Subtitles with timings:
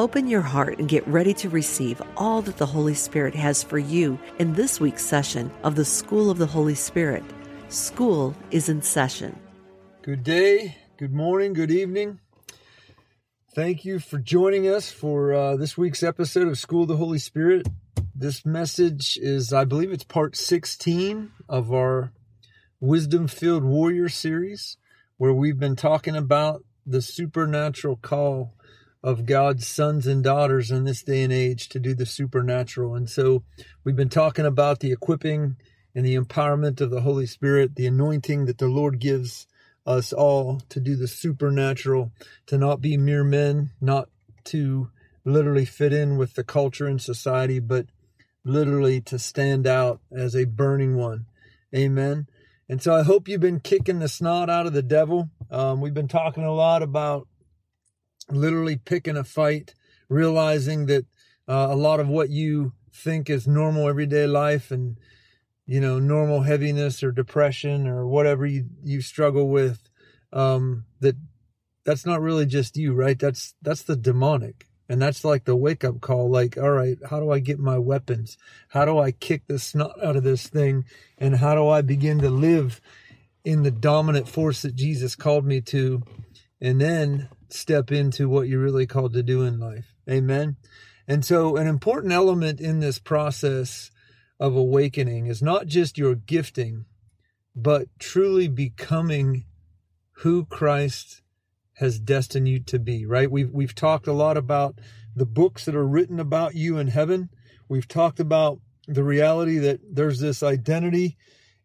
[0.00, 3.76] Open your heart and get ready to receive all that the Holy Spirit has for
[3.78, 7.22] you in this week's session of the School of the Holy Spirit.
[7.68, 9.38] School is in session.
[10.00, 12.18] Good day, good morning, good evening.
[13.54, 17.18] Thank you for joining us for uh, this week's episode of School of the Holy
[17.18, 17.68] Spirit.
[18.14, 22.10] This message is, I believe, it's part 16 of our
[22.80, 24.78] Wisdom Filled Warrior series,
[25.18, 28.54] where we've been talking about the supernatural call
[29.02, 32.94] of God's sons and daughters in this day and age to do the supernatural.
[32.94, 33.42] And so
[33.82, 35.56] we've been talking about the equipping
[35.94, 39.46] and the empowerment of the Holy Spirit, the anointing that the Lord gives
[39.86, 42.12] us all to do the supernatural,
[42.46, 44.08] to not be mere men, not
[44.44, 44.90] to
[45.24, 47.86] literally fit in with the culture and society, but
[48.44, 51.26] literally to stand out as a burning one.
[51.74, 52.26] Amen.
[52.68, 55.28] And so I hope you've been kicking the snot out of the devil.
[55.50, 57.26] Um, we've been talking a lot about
[58.32, 59.74] literally picking a fight,
[60.08, 61.06] realizing that
[61.48, 64.98] uh, a lot of what you think is normal everyday life and
[65.66, 69.88] you know normal heaviness or depression or whatever you you struggle with
[70.32, 71.14] um that
[71.84, 73.18] that's not really just you right?
[73.18, 74.66] That's that's the demonic.
[74.88, 77.78] And that's like the wake up call like all right how do i get my
[77.78, 78.36] weapons?
[78.68, 80.84] How do i kick the snot out of this thing?
[81.18, 82.80] And how do i begin to live
[83.44, 86.02] in the dominant force that jesus called me to?
[86.60, 90.56] And then step into what you're really called to do in life amen
[91.10, 93.90] and so an important element in this process
[94.40, 96.86] of awakening is not just your gifting,
[97.54, 99.44] but truly becoming
[100.18, 101.20] who Christ
[101.74, 103.30] has destined you to be, right?
[103.30, 104.78] We've, we've talked a lot about
[105.16, 107.28] the books that are written about you in heaven.
[107.68, 111.16] We've talked about the reality that there's this identity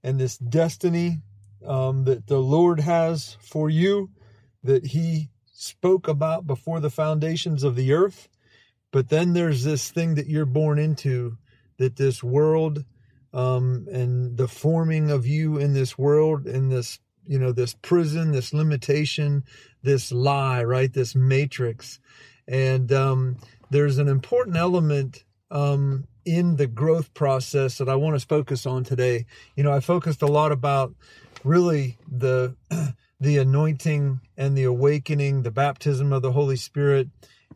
[0.04, 1.22] and this destiny
[1.66, 4.10] um, that the Lord has for you
[4.64, 8.28] that He spoke about before the foundations of the earth.
[8.92, 11.38] But then there's this thing that you're born into
[11.78, 12.84] that this world
[13.34, 18.32] um, and the forming of you in this world, in this, you know, this prison,
[18.32, 19.44] this limitation,
[19.82, 20.92] this lie, right?
[20.92, 22.00] This matrix.
[22.48, 23.38] And um,
[23.70, 28.84] there's an important element um, in the growth process that I want to focus on
[28.84, 29.26] today.
[29.56, 30.94] You know, I focused a lot about
[31.44, 32.56] really the
[33.20, 37.08] the anointing and the awakening, the baptism of the Holy Spirit,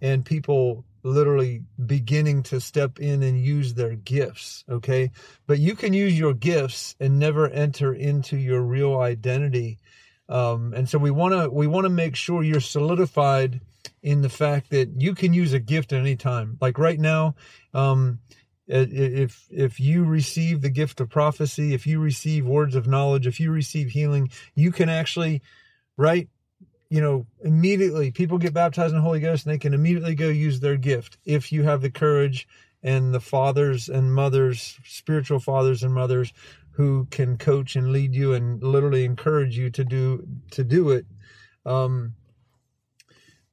[0.02, 5.12] and people literally beginning to step in and use their gifts okay?
[5.48, 9.80] But you can use your gifts and never enter into your real identity.
[10.28, 13.62] Um, and so we want to we want to make sure you're solidified
[14.04, 16.58] in the fact that you can use a gift at any time.
[16.62, 17.36] Like right now
[17.74, 18.20] um,
[18.70, 23.40] if if you receive the gift of prophecy if you receive words of knowledge if
[23.40, 25.42] you receive healing you can actually
[25.98, 26.30] right
[26.90, 30.28] you know, immediately people get baptized in the Holy Ghost and they can immediately go
[30.28, 32.48] use their gift if you have the courage
[32.82, 36.34] and the fathers and mothers, spiritual fathers and mothers
[36.72, 41.06] who can coach and lead you and literally encourage you to do to do it.
[41.66, 42.16] Um,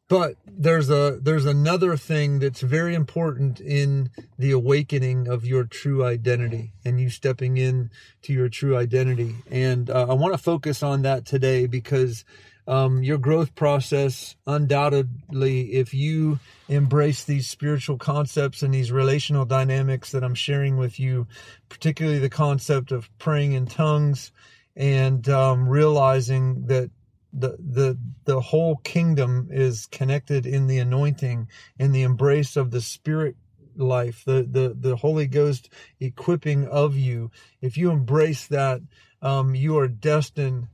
[0.09, 6.05] but there's a there's another thing that's very important in the awakening of your true
[6.05, 7.91] identity and you stepping in
[8.23, 9.35] to your true identity.
[9.51, 12.25] And uh, i want to focus on that today because
[12.69, 20.11] um, your growth process, undoubtedly, if you embrace these spiritual concepts and these relational dynamics
[20.13, 21.29] that I'm sharing with you,
[21.69, 24.33] particularly the concept of praying in tongues
[24.75, 26.91] and um, realizing that
[27.39, 31.49] the the the whole kingdom is connected in the anointing
[31.79, 33.37] in the embrace of the spirit
[33.77, 35.69] life the the the holy ghost
[36.01, 37.31] equipping of you
[37.61, 38.81] if you embrace that
[39.23, 40.69] um, you are destined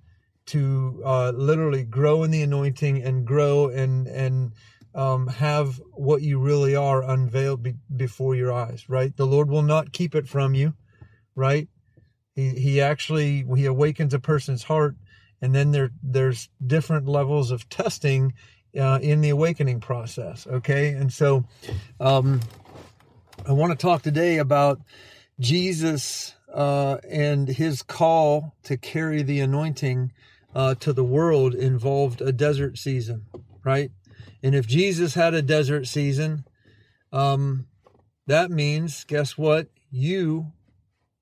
[0.46, 4.52] to uh, literally grow in the anointing and grow and and
[4.94, 8.88] um, have what you really are unveiled be, before your eyes.
[8.88, 10.74] Right, the Lord will not keep it from you.
[11.34, 11.68] Right,
[12.34, 14.96] he he actually he awakens a person's heart,
[15.42, 18.32] and then there there's different levels of testing
[18.78, 20.46] uh, in the awakening process.
[20.46, 21.44] Okay, and so
[22.00, 22.40] um,
[23.46, 24.80] I want to talk today about
[25.40, 30.12] Jesus uh, and his call to carry the anointing
[30.54, 33.26] uh, to the world involved a desert season,
[33.64, 33.90] right?
[34.42, 36.44] And if Jesus had a desert season,
[37.12, 37.66] um,
[38.26, 39.68] that means, guess what?
[39.90, 40.52] You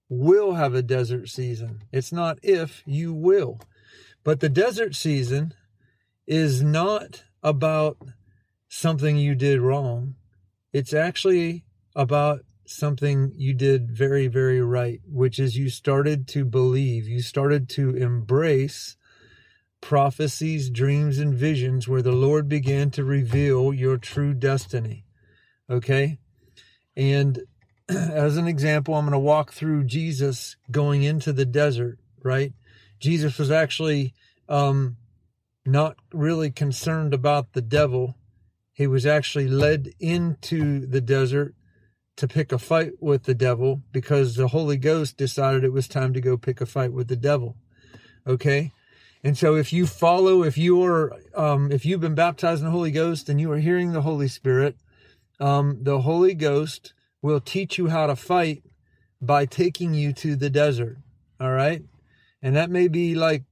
[0.08, 1.82] will have a desert season.
[1.92, 3.60] It's not if, you will.
[4.22, 5.54] But the desert season
[6.26, 7.98] is not about
[8.68, 10.14] something you did wrong.
[10.72, 11.64] It's actually
[11.96, 17.68] about something you did very, very right, which is you started to believe, you started
[17.70, 18.96] to embrace
[19.80, 25.04] prophecies, dreams, and visions where the Lord began to reveal your true destiny.
[25.68, 26.18] Okay?
[26.96, 27.40] And
[27.88, 32.52] as an example, I'm going to walk through Jesus going into the desert, right?
[33.00, 34.14] Jesus was actually
[34.48, 34.96] um,
[35.64, 38.16] not really concerned about the devil.
[38.72, 41.54] He was actually led into the desert
[42.16, 46.12] to pick a fight with the devil because the Holy Ghost decided it was time
[46.12, 47.56] to go pick a fight with the devil.
[48.26, 48.72] Okay?
[49.22, 52.72] And so if you follow, if you are, um, if you've been baptized in the
[52.72, 54.76] Holy Ghost and you are hearing the Holy Spirit,
[55.38, 56.92] um, the Holy Ghost
[57.22, 58.62] will teach you how to fight
[59.20, 60.98] by taking you to the desert.
[61.38, 61.82] All right.
[62.42, 63.44] And that may be like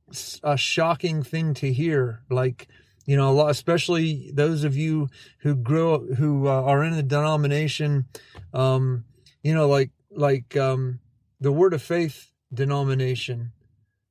[0.43, 2.23] a shocking thing to hear.
[2.31, 2.69] Like,
[3.05, 5.09] you know, a lot, especially those of you
[5.39, 8.07] who grow, who uh, are in a denomination,
[8.53, 9.05] um,
[9.43, 11.01] you know, like, like, um,
[11.41, 13.53] the word of faith denomination,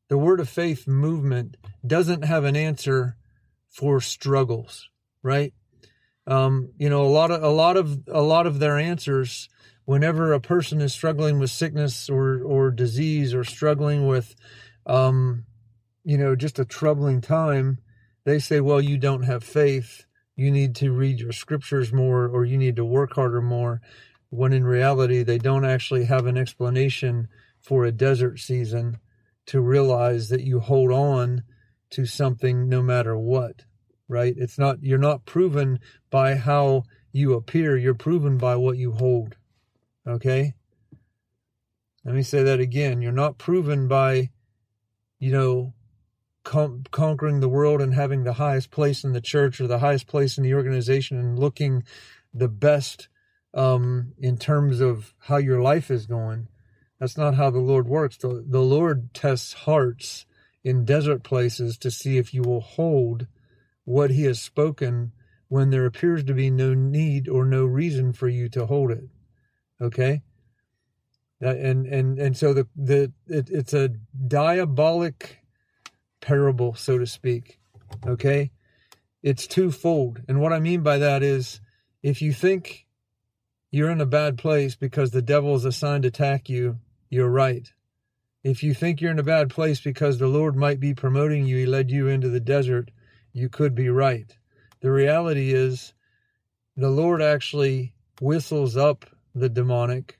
[0.09, 3.17] the word of faith movement doesn't have an answer
[3.69, 4.89] for struggles,
[5.21, 5.53] right?
[6.25, 9.49] Um, you know, a lot of a lot of a lot of their answers
[9.85, 14.35] whenever a person is struggling with sickness or or disease or struggling with
[14.87, 15.45] um,
[16.03, 17.79] you know, just a troubling time,
[18.25, 20.05] they say, well, you don't have faith.
[20.35, 23.81] You need to read your scriptures more or you need to work harder more.
[24.29, 27.27] When in reality, they don't actually have an explanation
[27.61, 28.97] for a desert season
[29.45, 31.43] to realize that you hold on
[31.91, 33.63] to something no matter what
[34.07, 34.33] right?
[34.37, 35.79] It's not, you're not proven
[36.09, 39.35] by how you appear, you're proven by what you hold.
[40.07, 40.53] Okay?
[42.05, 43.01] Let me say that again.
[43.01, 44.29] You're not proven by,
[45.19, 45.73] you know,
[46.43, 50.07] con- conquering the world and having the highest place in the church or the highest
[50.07, 51.83] place in the organization and looking
[52.33, 53.09] the best
[53.53, 56.47] um, in terms of how your life is going.
[56.99, 58.17] That's not how the Lord works.
[58.17, 60.25] The, the Lord tests hearts
[60.63, 63.27] in desert places to see if you will hold
[63.83, 65.11] what he has spoken
[65.47, 69.05] when there appears to be no need or no reason for you to hold it.
[69.81, 70.23] Okay?
[71.39, 73.89] And and and so the the it, it's a
[74.27, 75.37] diabolic
[76.19, 77.59] parable, so to speak.
[78.05, 78.51] Okay?
[79.21, 80.21] It's twofold.
[80.27, 81.59] And what I mean by that is
[82.01, 82.87] if you think
[83.71, 86.79] you're in a bad place because the devil is assigned to attack you,
[87.09, 87.71] you're right.
[88.43, 91.57] If you think you're in a bad place because the Lord might be promoting you,
[91.57, 92.91] he led you into the desert,
[93.33, 94.35] you could be right.
[94.79, 95.93] The reality is,
[96.75, 100.19] the Lord actually whistles up the demonic.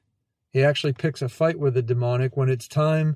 [0.57, 3.15] He actually picks a fight with the demonic when it's time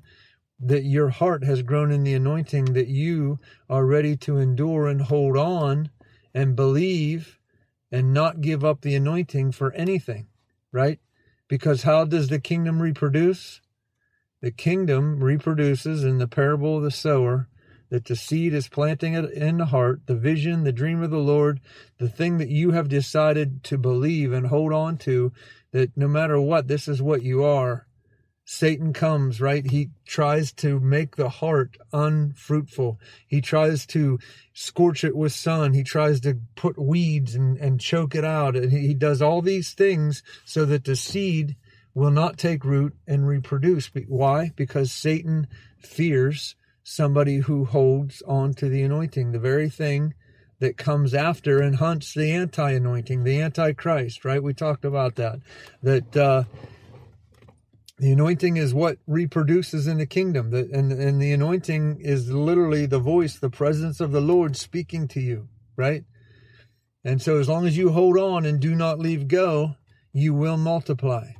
[0.60, 5.02] that your heart has grown in the anointing, that you are ready to endure and
[5.02, 5.90] hold on
[6.32, 7.40] and believe
[7.90, 10.28] and not give up the anointing for anything,
[10.70, 11.00] right?
[11.48, 13.60] Because how does the kingdom reproduce?
[14.40, 17.48] The kingdom reproduces in the parable of the sower
[17.88, 21.18] that the seed is planting it in the heart, the vision, the dream of the
[21.18, 21.60] Lord,
[21.98, 25.32] the thing that you have decided to believe and hold on to,
[25.72, 27.86] that no matter what, this is what you are.
[28.44, 29.70] Satan comes, right?
[29.70, 32.98] He tries to make the heart unfruitful.
[33.26, 34.18] He tries to
[34.52, 35.74] scorch it with sun.
[35.74, 38.56] He tries to put weeds and, and choke it out.
[38.56, 41.56] And he does all these things so that the seed
[41.94, 43.90] will not take root and reproduce.
[44.08, 44.50] Why?
[44.56, 45.46] Because Satan
[45.78, 50.14] fears somebody who holds on to the anointing, the very thing
[50.62, 54.40] that comes after and hunts the anti anointing, the antichrist, right?
[54.40, 55.40] We talked about that.
[55.82, 56.44] That uh,
[57.98, 62.86] the anointing is what reproduces in the kingdom, that, and, and the anointing is literally
[62.86, 66.04] the voice, the presence of the Lord speaking to you, right?
[67.04, 69.74] And so, as long as you hold on and do not leave go,
[70.12, 71.32] you will multiply.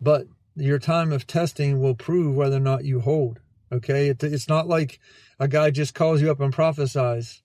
[0.00, 3.38] But your time of testing will prove whether or not you hold.
[3.70, 4.98] Okay, it, it's not like
[5.38, 7.44] a guy just calls you up and prophesies.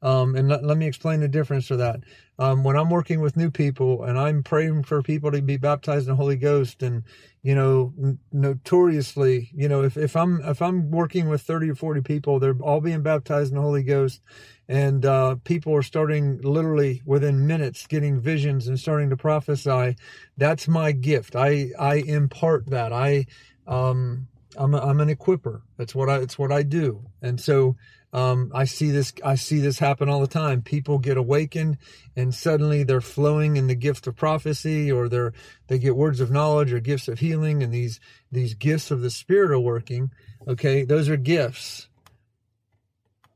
[0.00, 2.00] Um, and let, let, me explain the difference for that.
[2.38, 6.06] Um, when I'm working with new people and I'm praying for people to be baptized
[6.06, 7.02] in the Holy Ghost, and
[7.42, 11.74] you know, n- notoriously, you know, if, if I'm if I'm working with 30 or
[11.74, 14.22] 40 people, they're all being baptized in the Holy Ghost,
[14.68, 19.96] and uh, people are starting literally within minutes getting visions and starting to prophesy.
[20.36, 21.34] That's my gift.
[21.34, 22.92] I I impart that.
[22.92, 23.26] I
[23.66, 25.62] um I'm a, I'm an equiper.
[25.76, 27.04] That's what I it's what I do.
[27.20, 27.76] And so
[28.12, 29.12] Um, I see this.
[29.22, 30.62] I see this happen all the time.
[30.62, 31.76] People get awakened,
[32.16, 35.34] and suddenly they're flowing in the gift of prophecy, or they're
[35.66, 38.00] they get words of knowledge or gifts of healing, and these
[38.32, 40.10] these gifts of the Spirit are working.
[40.46, 41.88] Okay, those are gifts.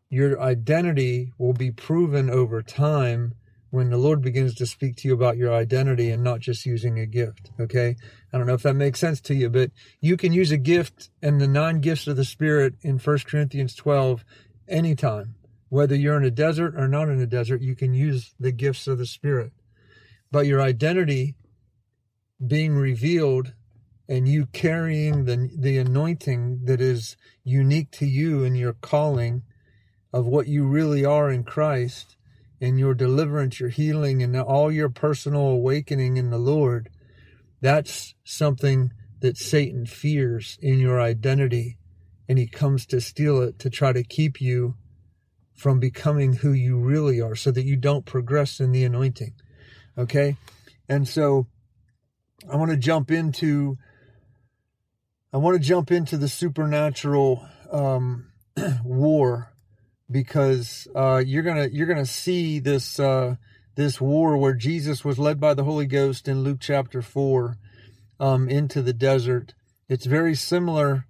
[0.09, 3.35] Your identity will be proven over time
[3.73, 6.99] when the Lord begins to speak to you about your identity and not just using
[6.99, 7.51] a gift.
[7.59, 7.97] Okay.
[8.31, 11.09] I don't know if that makes sense to you, but you can use a gift
[11.23, 14.27] and the nine gifts of the Spirit in First Corinthians 12
[14.69, 15.35] anytime.
[15.69, 18.87] Whether you're in a desert or not in a desert, you can use the gifts
[18.87, 19.53] of the Spirit.
[20.31, 21.35] But your identity
[22.47, 23.55] being revealed
[24.09, 29.43] and you carrying the, the anointing that is unique to you and your calling
[30.13, 32.17] of what you really are in Christ
[32.61, 36.91] and your deliverance, your healing, and all your personal awakening in the Lord,
[37.61, 41.79] that's something that Satan fears in your identity.
[42.33, 44.77] And he comes to steal it to try to keep you
[45.55, 49.35] from becoming who you really are so that you don't progress in the anointing.
[49.99, 50.39] Okay?
[50.89, 51.47] And so
[52.51, 53.77] I want to jump into
[55.31, 58.33] I want to jump into the supernatural um,
[58.83, 59.53] war
[60.11, 63.37] because uh, you're gonna you're gonna see this uh,
[63.75, 67.59] this war where Jesus was led by the Holy Ghost in Luke chapter four
[68.19, 69.53] um, into the desert.
[69.87, 71.05] It's very similar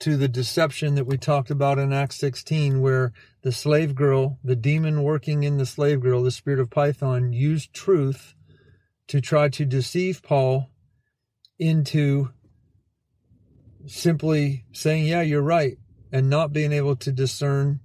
[0.00, 3.12] to the deception that we talked about in Acts 16, where
[3.42, 7.72] the slave girl, the demon working in the slave girl, the spirit of Python, used
[7.72, 8.34] truth
[9.08, 10.70] to try to deceive Paul
[11.58, 12.30] into
[13.86, 15.78] simply saying, Yeah, you're right,
[16.12, 17.80] and not being able to discern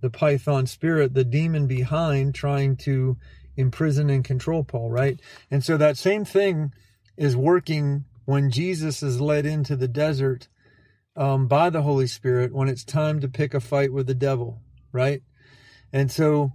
[0.00, 3.16] the python spirit, the demon behind trying to
[3.56, 5.18] imprison and control Paul, right?
[5.50, 6.72] And so that same thing
[7.16, 10.48] is working when Jesus is led into the desert
[11.16, 14.60] um, by the Holy Spirit when it's time to pick a fight with the devil,
[14.92, 15.22] right?
[15.92, 16.52] And so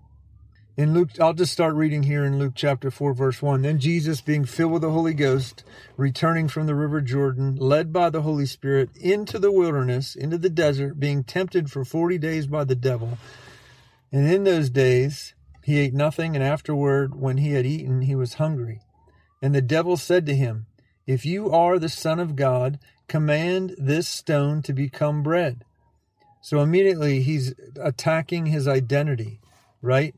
[0.80, 3.64] in Luke, I'll just start reading here in Luke chapter 4, verse 1.
[3.64, 5.66] Then Jesus, being filled with the Holy Ghost,
[5.98, 10.50] returning from the river Jordan, led by the Holy Spirit into the wilderness, into the
[10.50, 13.18] desert, being tempted for 40 days by the devil.
[14.10, 15.34] And in those days
[15.66, 18.80] he ate nothing, and afterward, when he had eaten, he was hungry.
[19.42, 20.66] And the devil said to him,
[21.06, 25.66] If you are the Son of God, command this stone to become bread.
[26.42, 29.42] So immediately he's attacking his identity,
[29.82, 30.16] right?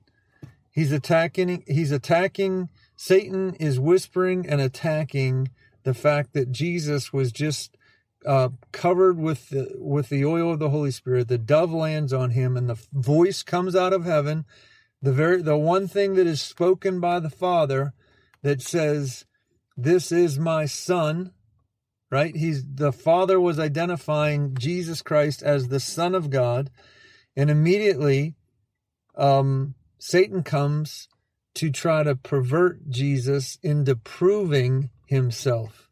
[0.70, 5.50] He's attacking, he's attacking, Satan is whispering and attacking
[5.84, 7.76] the fact that Jesus was just
[8.26, 11.28] uh, covered with the, with the oil of the Holy Spirit.
[11.28, 14.46] The dove lands on him, and the voice comes out of heaven.
[15.02, 17.94] The very the one thing that is spoken by the Father
[18.44, 19.26] that says,
[19.76, 21.34] "This is my Son."
[22.12, 22.36] Right?
[22.36, 26.70] He's the Father was identifying Jesus Christ as the Son of God,
[27.38, 28.36] and immediately,
[29.16, 31.08] um, Satan comes
[31.54, 35.90] to try to pervert Jesus into proving himself.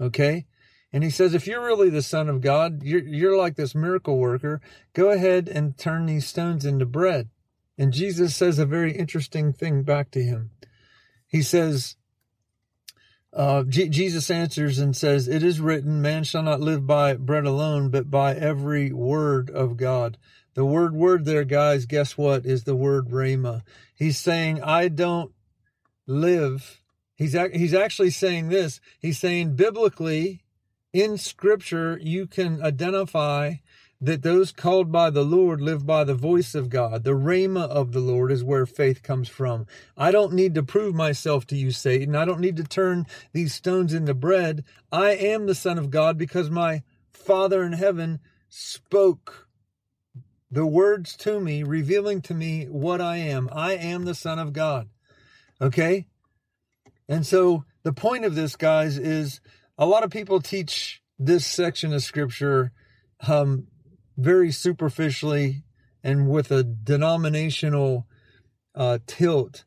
[0.00, 0.46] Okay?
[0.92, 4.18] And he says, if you're really the Son of God, you're, you're like this miracle
[4.18, 4.60] worker,
[4.92, 7.30] go ahead and turn these stones into bread.
[7.78, 10.50] And Jesus says a very interesting thing back to him.
[11.26, 11.96] He says,
[13.32, 17.88] uh, Jesus answers and says, It is written, man shall not live by bread alone,
[17.88, 20.18] but by every word of God.
[20.54, 22.44] The word word there, guys, guess what?
[22.44, 23.62] Is the word rhema.
[23.94, 25.32] He's saying, I don't
[26.06, 26.80] live.
[27.16, 28.80] He's, he's actually saying this.
[28.98, 30.42] He's saying biblically,
[30.92, 33.54] in scripture, you can identify
[34.02, 37.04] that those called by the Lord live by the voice of God.
[37.04, 39.64] The rhema of the Lord is where faith comes from.
[39.96, 42.16] I don't need to prove myself to you, Satan.
[42.16, 44.64] I don't need to turn these stones into bread.
[44.90, 46.82] I am the Son of God because my
[47.12, 48.18] Father in heaven
[48.48, 49.46] spoke
[50.50, 53.48] the words to me, revealing to me what I am.
[53.52, 54.88] I am the Son of God.
[55.60, 56.08] Okay?
[57.08, 59.40] And so the point of this, guys, is
[59.78, 62.72] a lot of people teach this section of scripture
[63.28, 63.68] um,
[64.16, 65.64] very superficially
[66.02, 68.06] and with a denominational
[68.74, 69.64] uh, tilt.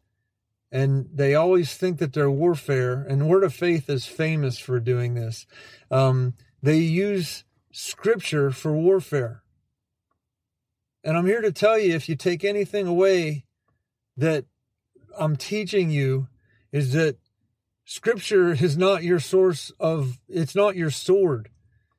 [0.72, 5.14] And they always think that their warfare, and Word of Faith is famous for doing
[5.14, 5.46] this.
[5.90, 9.44] Um, they use scripture for warfare.
[11.04, 13.46] And I'm here to tell you if you take anything away
[14.18, 14.46] that
[15.18, 16.28] I'm teaching you,
[16.72, 17.18] is that
[17.86, 21.50] scripture is not your source of, it's not your sword.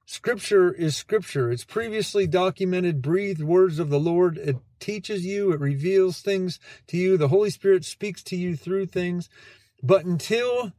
[0.07, 1.51] Scripture is scripture.
[1.51, 4.39] It's previously documented, breathed words of the Lord.
[4.39, 7.17] It teaches you, it reveals things to you.
[7.19, 9.29] The Holy Spirit speaks to you through things.
[9.83, 10.73] But until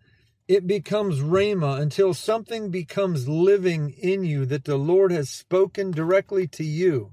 [0.47, 6.47] it becomes Rhema, until something becomes living in you that the Lord has spoken directly
[6.47, 7.11] to you,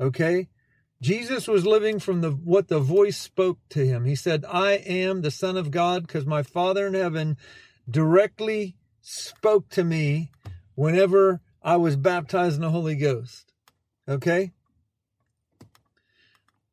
[0.00, 0.48] Okay?
[1.00, 4.04] Jesus was living from the what the voice spoke to him.
[4.04, 7.36] He said, "I am the Son of God because my Father in heaven
[7.88, 10.30] directly spoke to me
[10.78, 13.52] whenever I was baptized in the Holy Ghost."
[14.08, 14.52] Okay?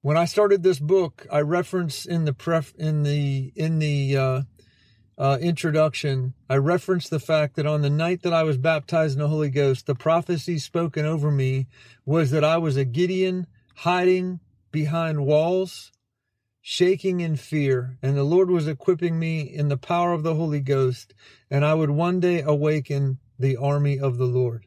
[0.02, 4.42] When I started this book, I reference in the pref in the in the uh,
[5.18, 9.22] uh, introduction, I referenced the fact that on the night that I was baptized in
[9.22, 11.68] the Holy Ghost, the prophecy spoken over me
[12.06, 13.48] was that I was a Gideon
[13.78, 15.92] hiding behind walls,
[16.62, 20.60] shaking in fear, and the Lord was equipping me in the power of the Holy
[20.60, 21.14] Ghost,
[21.50, 24.66] and I would one day awaken the army of the Lord.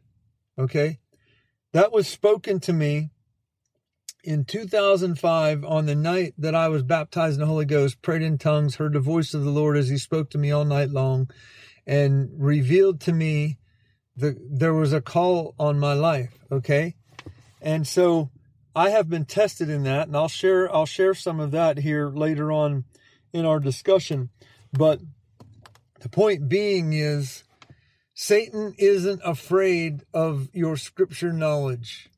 [0.59, 0.99] Okay?
[1.73, 3.11] That was spoken to me
[4.25, 8.39] in 2005 on the night that I was baptized in the Holy Ghost, prayed in
[8.39, 11.31] tongues, heard the voice of the Lord as he spoke to me all night long
[11.87, 13.59] and revealed to me
[14.17, 16.97] that there was a call on my life, okay?
[17.63, 18.31] And so
[18.75, 22.11] I have been tested in that and I'll share I'll share some of that here
[22.11, 22.85] later on
[23.33, 24.31] in our discussion.
[24.73, 25.01] But
[26.01, 27.45] the point being is
[28.21, 32.11] Satan isn't afraid of your scripture knowledge.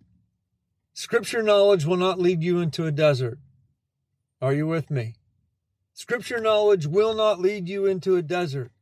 [0.95, 3.38] Scripture knowledge will not lead you into a desert.
[4.40, 5.16] Are you with me?
[5.92, 8.73] Scripture knowledge will not lead you into a desert.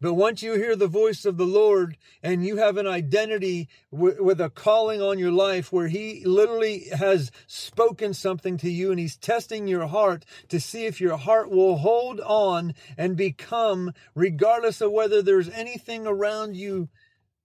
[0.00, 4.22] But once you hear the voice of the Lord and you have an identity w-
[4.22, 9.00] with a calling on your life where He literally has spoken something to you and
[9.00, 14.80] He's testing your heart to see if your heart will hold on and become, regardless
[14.80, 16.88] of whether there's anything around you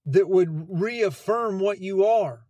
[0.06, 2.43] that would reaffirm what you are.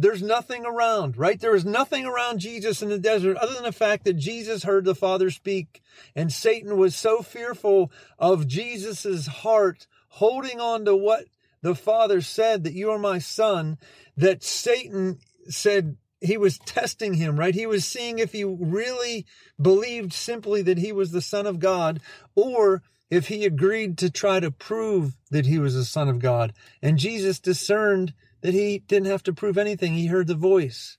[0.00, 1.38] There's nothing around, right?
[1.38, 4.84] There is nothing around Jesus in the desert other than the fact that Jesus heard
[4.84, 5.82] the Father speak.
[6.16, 11.26] And Satan was so fearful of Jesus's heart holding on to what
[11.62, 13.76] the Father said that you are my son,
[14.16, 17.54] that Satan said he was testing him, right?
[17.54, 19.26] He was seeing if he really
[19.60, 22.00] believed simply that he was the Son of God
[22.34, 26.52] or if he agreed to try to prove that he was the Son of God.
[26.80, 29.94] And Jesus discerned that he didn't have to prove anything.
[29.94, 30.98] He heard the voice,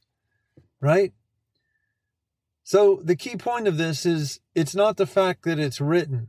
[0.80, 1.13] right?
[2.63, 6.27] So the key point of this is it's not the fact that it's written.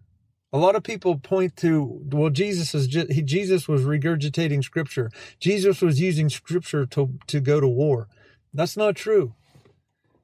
[0.53, 5.11] A lot of people point to, well, Jesus is he, Jesus was regurgitating scripture.
[5.41, 8.09] Jesus was using scripture to, to go to war.
[8.53, 9.35] That's not true.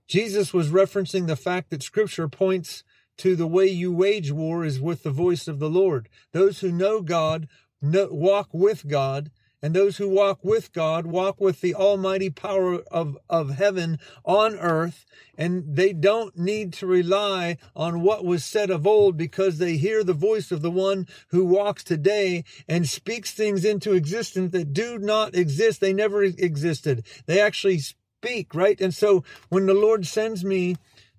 [0.07, 2.83] Jesus was referencing the fact that scripture points
[3.19, 6.09] to the way you wage war is with the voice of the Lord.
[6.33, 7.49] Those who know God
[7.81, 9.31] know, walk with God
[9.63, 14.57] and those who walk with God walk with the almighty power of, of heaven on
[14.57, 15.05] earth.
[15.37, 20.03] And they don't need to rely on what was said of old because they hear
[20.03, 24.99] the voice of the one who walks today and speaks things into existence that do
[24.99, 25.81] not exist.
[25.81, 27.05] They never existed.
[27.27, 28.81] They actually speak, right?
[28.81, 30.77] And so when the Lord sends me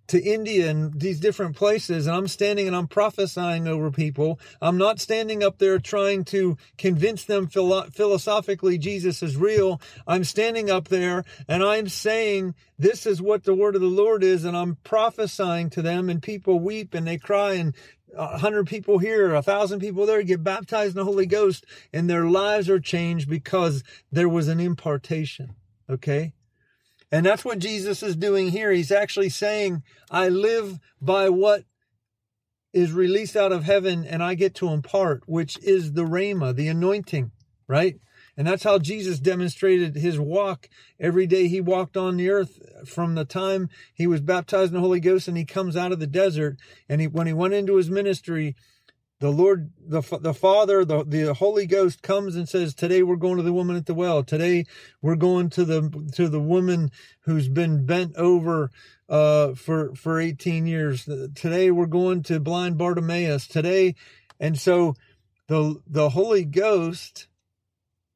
[0.10, 4.40] to India and these different places, and I'm standing and I'm prophesying over people.
[4.62, 9.80] I'm not standing up there trying to convince them philo- philosophically Jesus is real.
[10.08, 14.24] I'm standing up there and I'm saying this is what the word of the Lord
[14.24, 17.76] is, and I'm prophesying to them, and people weep and they cry, and
[18.18, 22.10] a hundred people here, a thousand people there get baptized in the Holy Ghost, and
[22.10, 25.56] their lives are changed because there was an impartation.
[25.90, 26.34] Okay.
[27.12, 28.72] And that's what Jesus is doing here.
[28.72, 31.64] He's actually saying, I live by what
[32.72, 36.68] is released out of heaven and I get to impart, which is the Rhema, the
[36.68, 37.32] anointing,
[37.68, 38.00] right?
[38.38, 40.70] And that's how Jesus demonstrated his walk
[41.00, 44.80] every day he walked on the earth from the time he was baptized in the
[44.80, 46.58] Holy Ghost and he comes out of the desert.
[46.88, 48.56] And he, when he went into his ministry,
[49.20, 53.36] the Lord, the, the Father, the, the Holy Ghost comes and says, today we're going
[53.36, 54.24] to the woman at the well.
[54.24, 54.66] Today
[55.02, 58.72] we're going to the, to the woman who's been bent over,
[59.10, 61.04] uh, for, for 18 years.
[61.36, 63.96] Today we're going to blind Bartimaeus today.
[64.40, 64.96] And so
[65.48, 67.28] the, the Holy Ghost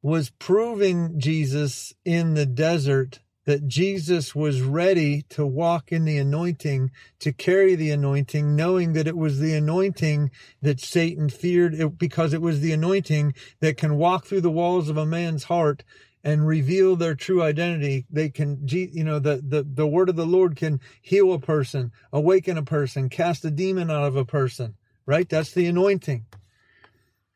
[0.02, 6.92] was proving Jesus in the desert that Jesus was ready to walk in the anointing,
[7.20, 12.42] to carry the anointing, knowing that it was the anointing that Satan feared because it
[12.42, 15.84] was the anointing that can walk through the walls of a man's heart
[16.24, 18.06] and reveal their true identity.
[18.10, 21.92] They can, you know, the, the, the word of the Lord can heal a person,
[22.14, 24.76] awaken a person, cast a demon out of a person,
[25.06, 25.28] right?
[25.28, 26.26] That's the anointing.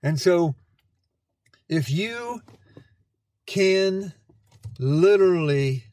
[0.01, 0.55] And so
[1.67, 2.41] if you
[3.45, 4.13] can
[4.79, 5.86] literally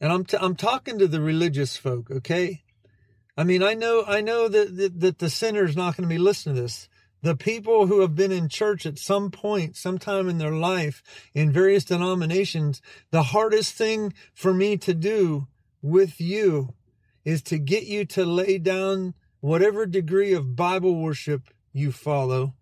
[0.00, 2.62] and I'm, t- I'm talking to the religious folk, okay?
[3.36, 6.18] I mean, I know, I know that, that, that the sinner's not going to be
[6.18, 6.88] listening to this.
[7.22, 11.02] The people who have been in church at some point, sometime in their life,
[11.34, 15.46] in various denominations, the hardest thing for me to do
[15.82, 16.74] with you
[17.24, 22.54] is to get you to lay down whatever degree of Bible worship you follow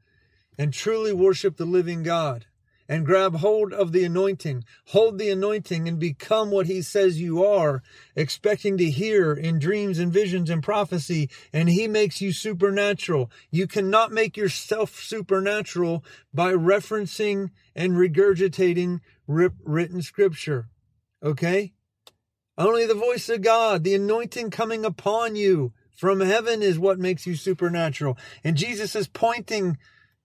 [0.58, 2.46] and truly worship the living God
[2.88, 4.64] and grab hold of the anointing.
[4.86, 7.82] Hold the anointing and become what he says you are,
[8.16, 13.30] expecting to hear in dreams and visions and prophecy, and he makes you supernatural.
[13.50, 20.68] You cannot make yourself supernatural by referencing and regurgitating written scripture.
[21.22, 21.74] Okay?
[22.56, 27.26] Only the voice of God, the anointing coming upon you from heaven is what makes
[27.26, 28.16] you supernatural.
[28.42, 29.78] And Jesus is pointing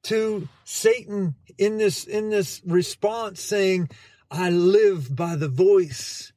[0.04, 3.90] to Satan in this in this response saying,
[4.30, 6.34] I live by the voice.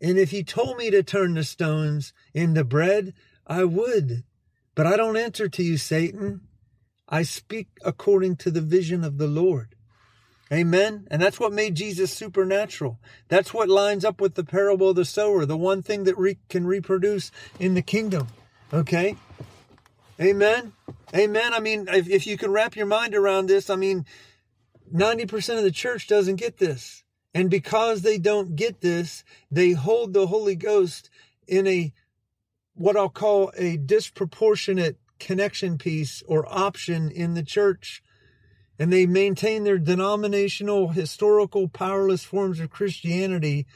[0.00, 3.14] And if he told me to turn the stones into bread,
[3.46, 4.24] I would.
[4.74, 6.42] But I don't answer to you, Satan.
[7.08, 9.74] I speak according to the vision of the Lord.
[10.52, 11.06] Amen.
[11.10, 12.98] And that's what made Jesus supernatural.
[13.28, 16.38] That's what lines up with the parable of the sower, the one thing that re-
[16.48, 18.28] can reproduce in the kingdom.
[18.72, 19.16] Okay?
[20.20, 20.72] Amen.
[21.14, 21.54] Amen.
[21.54, 24.04] I mean, if, if you can wrap your mind around this, I mean,
[24.94, 27.02] 90% of the church doesn't get this.
[27.34, 31.10] And because they don't get this, they hold the Holy Ghost
[31.48, 31.92] in a,
[32.74, 38.02] what I'll call a disproportionate connection piece or option in the church.
[38.78, 43.66] And they maintain their denominational, historical, powerless forms of Christianity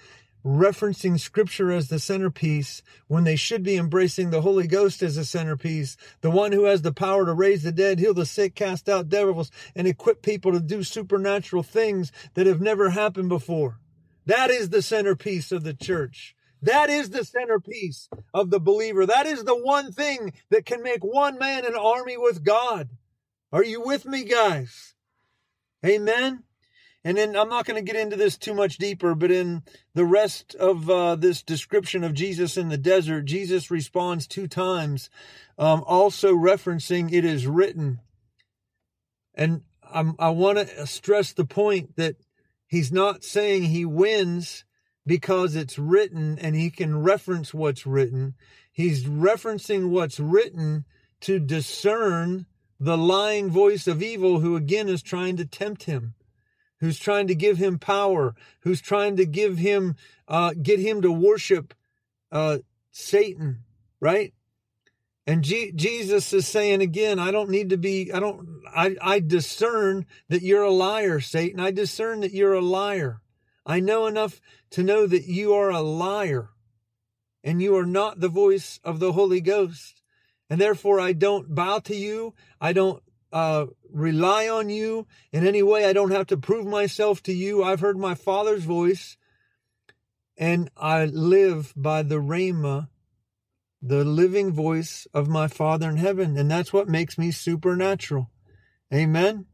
[0.48, 5.24] referencing scripture as the centerpiece when they should be embracing the Holy Ghost as the
[5.24, 8.88] centerpiece, the one who has the power to raise the dead, heal the sick, cast
[8.88, 13.78] out devils, and equip people to do supernatural things that have never happened before.
[14.24, 16.34] That is the centerpiece of the church.
[16.62, 19.06] That is the centerpiece of the believer.
[19.06, 22.88] That is the one thing that can make one man an army with God.
[23.52, 24.94] Are you with me, guys?
[25.84, 26.42] Amen.
[27.08, 29.62] And then I'm not going to get into this too much deeper, but in
[29.94, 35.08] the rest of uh, this description of Jesus in the desert, Jesus responds two times,
[35.56, 38.00] um, also referencing it is written.
[39.34, 42.16] And I'm, I want to stress the point that
[42.66, 44.66] he's not saying he wins
[45.06, 48.34] because it's written and he can reference what's written.
[48.70, 50.84] He's referencing what's written
[51.22, 52.44] to discern
[52.78, 56.12] the lying voice of evil who again is trying to tempt him
[56.80, 61.12] who's trying to give him power, who's trying to give him, uh, get him to
[61.12, 61.74] worship
[62.30, 62.58] uh,
[62.90, 63.64] Satan,
[64.00, 64.32] right?
[65.26, 69.20] And G- Jesus is saying again, I don't need to be, I don't, I, I
[69.20, 71.60] discern that you're a liar, Satan.
[71.60, 73.20] I discern that you're a liar.
[73.66, 76.48] I know enough to know that you are a liar
[77.44, 80.02] and you are not the voice of the Holy Ghost.
[80.48, 82.34] And therefore I don't bow to you.
[82.60, 85.84] I don't uh, rely on you in any way.
[85.84, 87.62] I don't have to prove myself to you.
[87.62, 89.16] I've heard my Father's voice,
[90.36, 92.88] and I live by the Rhema,
[93.82, 96.36] the living voice of my Father in heaven.
[96.36, 98.30] And that's what makes me supernatural.
[98.92, 99.46] Amen.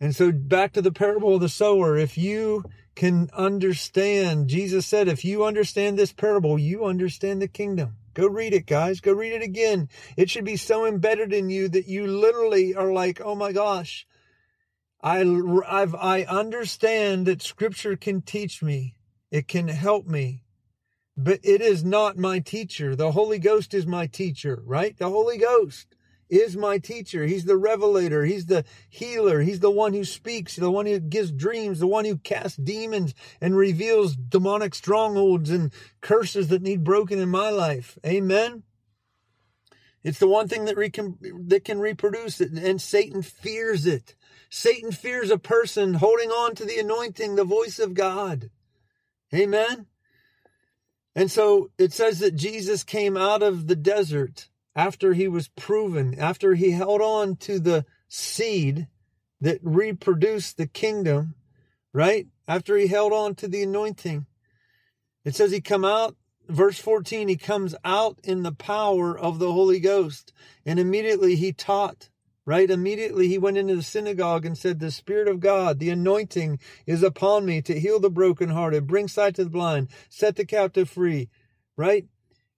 [0.00, 1.96] And so back to the parable of the sower.
[1.96, 7.96] If you can understand, Jesus said, if you understand this parable, you understand the kingdom.
[8.16, 9.00] Go read it, guys.
[9.00, 9.90] Go read it again.
[10.16, 14.06] It should be so embedded in you that you literally are like, oh my gosh,
[15.02, 15.20] I,
[15.68, 18.94] I've, I understand that scripture can teach me.
[19.30, 20.44] It can help me.
[21.14, 22.96] But it is not my teacher.
[22.96, 24.96] The Holy Ghost is my teacher, right?
[24.96, 25.94] The Holy Ghost
[26.28, 27.24] is my teacher.
[27.24, 28.24] He's the revelator.
[28.24, 29.40] He's the healer.
[29.40, 33.14] He's the one who speaks, the one who gives dreams, the one who casts demons
[33.40, 37.98] and reveals demonic strongholds and curses that need broken in my life.
[38.04, 38.64] Amen.
[40.02, 44.14] It's the one thing that, re- can, that can reproduce it, and Satan fears it.
[44.48, 48.50] Satan fears a person holding on to the anointing, the voice of God.
[49.34, 49.86] Amen.
[51.16, 56.14] And so it says that Jesus came out of the desert after he was proven,
[56.18, 58.86] after he held on to the seed
[59.40, 61.34] that reproduced the kingdom,
[61.94, 62.26] right?
[62.46, 64.26] After he held on to the anointing.
[65.24, 66.14] It says he come out,
[66.46, 70.32] verse 14, he comes out in the power of the Holy Ghost.
[70.66, 72.10] And immediately he taught,
[72.44, 72.70] right?
[72.70, 77.02] Immediately he went into the synagogue and said, the Spirit of God, the anointing is
[77.02, 81.30] upon me to heal the brokenhearted, bring sight to the blind, set the captive free,
[81.78, 82.06] right?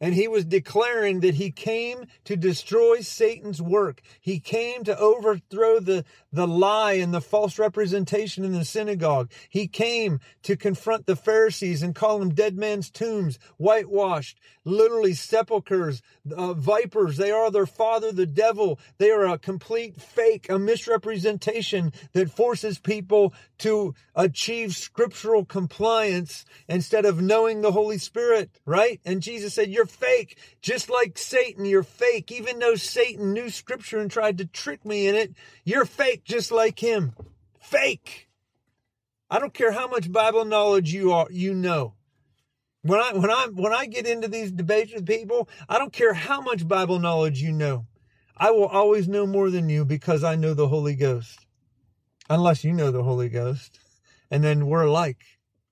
[0.01, 4.01] And he was declaring that he came to destroy Satan's work.
[4.21, 9.33] He came to overthrow the, the lie and the false representation in the synagogue.
[9.49, 16.01] He came to confront the Pharisees and call them dead men's tombs, whitewashed, literally sepulchres,
[16.31, 17.17] uh, vipers.
[17.17, 18.79] They are their father, the devil.
[18.99, 27.05] They are a complete fake, a misrepresentation that forces people to achieve scriptural compliance instead
[27.05, 29.01] of knowing the Holy Spirit, right?
[29.05, 30.39] And Jesus said, You're fake.
[30.61, 32.31] Just like Satan, you're fake.
[32.33, 36.51] Even though Satan knew scripture and tried to trick me in it, you're fake just
[36.51, 37.13] like him.
[37.61, 38.29] Fake.
[39.31, 41.95] I don't care how much Bible knowledge you are, you know.
[42.83, 46.15] When I when I when I get into these debates with people, I don't care
[46.15, 47.87] how much Bible knowledge you know.
[48.37, 51.47] I will always know more than you because I know the Holy Ghost.
[52.31, 53.81] Unless you know the Holy Ghost.
[54.31, 55.25] And then we're alike.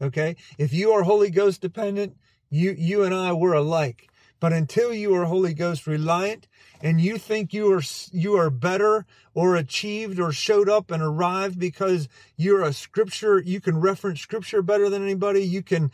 [0.02, 0.36] Okay?
[0.58, 2.16] If you are Holy Ghost dependent,
[2.50, 4.08] you you and I were alike.
[4.38, 6.46] But until you are Holy Ghost reliant
[6.82, 7.82] and you think you are
[8.12, 13.60] you are better or achieved or showed up and arrived because you're a scripture, you
[13.60, 15.90] can reference scripture better than anybody, you can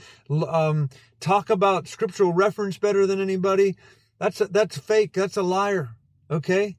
[0.49, 0.89] um,
[1.21, 3.77] talk about scriptural reference better than anybody.
[4.19, 5.13] That's a, that's fake.
[5.13, 5.91] That's a liar.
[6.31, 6.77] Okay.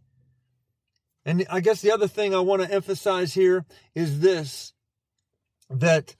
[1.25, 4.73] And I guess the other thing I want to emphasize here is this
[5.69, 6.15] that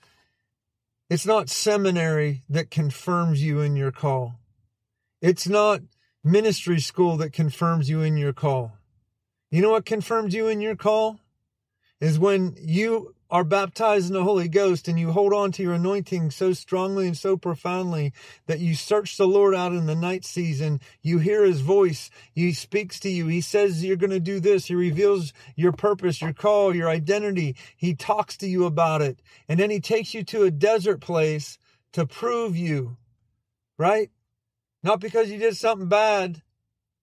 [1.10, 4.36] it's not seminary that confirms you in your call.
[5.22, 5.82] It's not
[6.24, 8.74] ministry school that confirms you in your call.
[9.52, 11.20] You know what confirms you in your call?
[12.00, 15.74] Is when you are baptized in the Holy Ghost and you hold on to your
[15.74, 18.13] anointing so strongly and so profoundly
[18.46, 20.80] that you search the Lord out in the night season.
[21.02, 22.12] You hear his voice.
[22.32, 23.26] He speaks to you.
[23.26, 24.67] He says you're going to do this.
[24.67, 27.56] He reveals your purpose, your call, your identity.
[27.76, 29.19] He talks to you about it.
[29.50, 31.58] And then he takes you to a desert place
[31.93, 32.98] to prove you,
[33.80, 34.12] right?
[34.84, 36.43] Not because you did something bad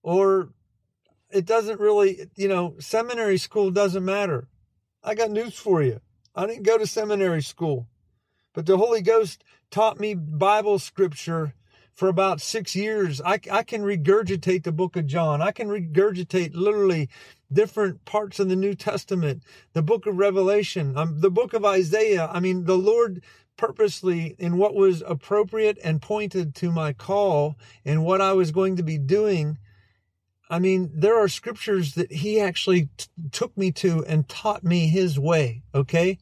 [0.05, 0.51] or
[1.29, 4.47] it doesn't really, you know, seminary school doesn't matter.
[5.03, 6.01] I got news for you.
[6.41, 7.87] I didn't go to seminary school,
[8.55, 11.53] but the Holy Ghost taught me Bible scripture
[11.93, 13.21] for about six years.
[13.21, 15.43] I, I can regurgitate the book of John.
[15.43, 17.11] I can regurgitate literally
[17.53, 19.43] different parts of the New Testament,
[19.75, 22.31] the book of Revelation, um, the book of Isaiah.
[22.33, 23.23] I mean, the Lord
[23.59, 28.77] purposely in what was appropriate and pointed to my call and what I was going
[28.77, 29.59] to be doing
[30.51, 34.89] I mean, there are scriptures that he actually t- took me to and taught me
[34.89, 35.63] his way.
[35.75, 36.19] Okay.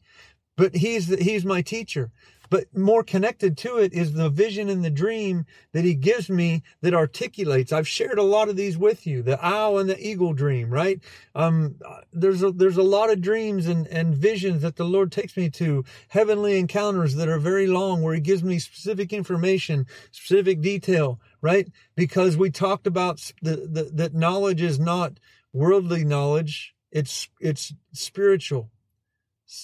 [0.55, 2.11] But he's, the, he's my teacher.
[2.51, 6.63] But more connected to it is the vision and the dream that he gives me
[6.81, 7.71] that articulates.
[7.71, 10.99] I've shared a lot of these with you, the owl and the eagle dream, right?
[11.35, 11.75] Um,
[12.11, 15.49] there's a, there's a lot of dreams and, and visions that the Lord takes me
[15.51, 21.19] to, heavenly encounters that are very long where he gives me specific information, specific detail,
[21.41, 21.67] right?
[21.95, 25.19] Because we talked about the, the, that knowledge is not
[25.53, 26.75] worldly knowledge.
[26.91, 28.71] It's, it's spiritual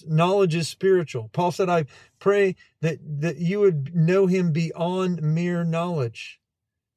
[0.08, 1.30] knowledge is spiritual.
[1.32, 1.86] Paul said, I
[2.20, 6.40] pray that, that you would know him beyond mere knowledge,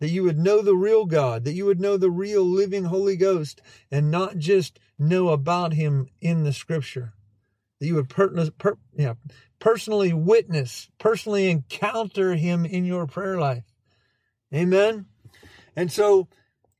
[0.01, 3.17] that you would know the real God, that you would know the real living Holy
[3.17, 3.61] Ghost
[3.91, 7.13] and not just know about him in the scripture,
[7.79, 9.15] that you would per, per, yeah,
[9.59, 13.65] personally witness, personally encounter him in your prayer life.
[14.55, 15.07] Amen.
[15.77, 16.29] And so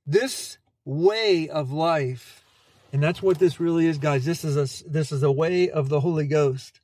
[0.07, 2.45] this way of life
[2.93, 4.25] and that's what this really is, guys.
[4.25, 6.81] This is a this is a way of the Holy Ghost,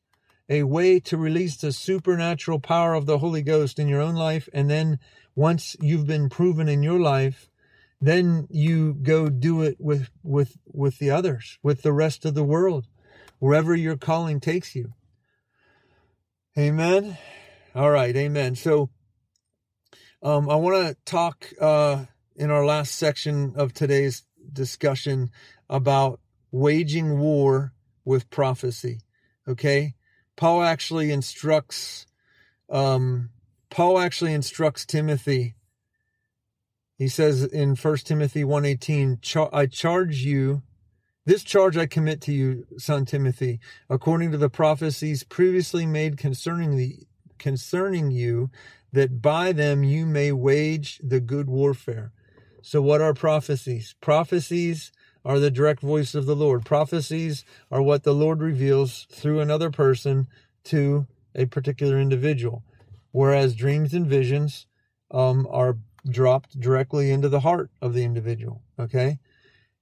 [0.48, 4.48] a way to release the supernatural power of the Holy Ghost in your own life,
[4.52, 4.98] and then
[5.34, 7.48] once you've been proven in your life,
[8.00, 12.44] then you go do it with with with the others, with the rest of the
[12.44, 12.86] world,
[13.38, 14.92] wherever your calling takes you.
[16.56, 17.16] Amen.
[17.74, 18.54] All right, amen.
[18.54, 18.90] So,
[20.24, 25.30] um, I want to talk uh, in our last section of today's discussion
[25.68, 26.18] about
[26.50, 29.00] waging war with prophecy.
[29.46, 29.94] Okay.
[30.36, 32.06] Paul actually instructs,
[32.70, 33.30] um,
[33.70, 35.54] Paul actually instructs Timothy.
[36.96, 40.62] He says in 1 Timothy 1.18, I charge you,
[41.26, 43.60] this charge I commit to you, son Timothy,
[43.90, 46.98] according to the prophecies previously made concerning the,
[47.44, 48.48] concerning you,
[48.90, 52.10] that by them you may wage the good warfare.
[52.62, 53.94] So what are prophecies?
[54.00, 54.90] Prophecies
[55.26, 56.64] are the direct voice of the Lord.
[56.64, 60.26] Prophecies are what the Lord reveals through another person
[60.64, 62.64] to a particular individual,
[63.12, 64.64] whereas dreams and visions
[65.10, 65.76] um, are
[66.08, 68.62] dropped directly into the heart of the individual.
[68.80, 69.18] Okay,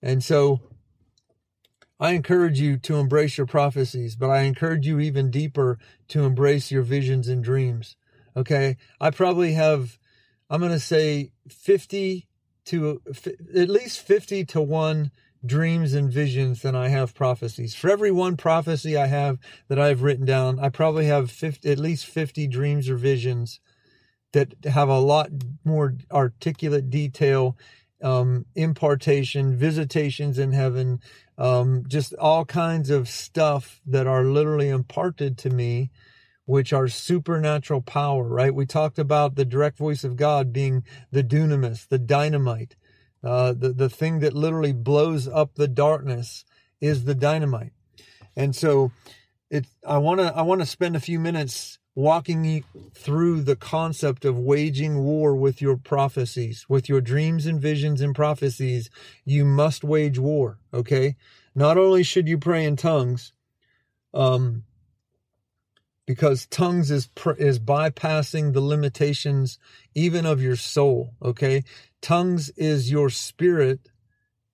[0.02, 0.58] and so
[2.02, 6.72] I encourage you to embrace your prophecies, but I encourage you even deeper to embrace
[6.72, 7.94] your visions and dreams.
[8.36, 10.00] Okay, I probably have
[10.50, 12.26] I'm going to say 50
[12.64, 13.00] to
[13.54, 15.12] at least 50 to 1
[15.46, 17.76] dreams and visions than I have prophecies.
[17.76, 19.38] For every one prophecy I have
[19.68, 23.60] that I've written down, I probably have 50, at least 50 dreams or visions
[24.32, 25.30] that have a lot
[25.64, 27.56] more articulate detail,
[28.02, 31.00] um, impartation, visitations in heaven,
[31.38, 35.90] um, just all kinds of stuff that are literally imparted to me,
[36.44, 38.54] which are supernatural power, right?
[38.54, 42.76] We talked about the direct voice of God being the dunamis, the dynamite.
[43.24, 46.44] Uh, the, the thing that literally blows up the darkness
[46.80, 47.72] is the dynamite.
[48.36, 48.90] And so
[49.50, 54.24] it, I want to, I want to spend a few minutes walking through the concept
[54.24, 58.90] of waging war with your prophecies, with your dreams and visions and prophecies.
[59.24, 60.58] You must wage war.
[60.72, 61.16] Okay.
[61.54, 63.32] Not only should you pray in tongues,
[64.14, 64.64] um,
[66.06, 69.58] because tongues is is bypassing the limitations
[69.94, 71.62] even of your soul okay
[72.00, 73.90] tongues is your spirit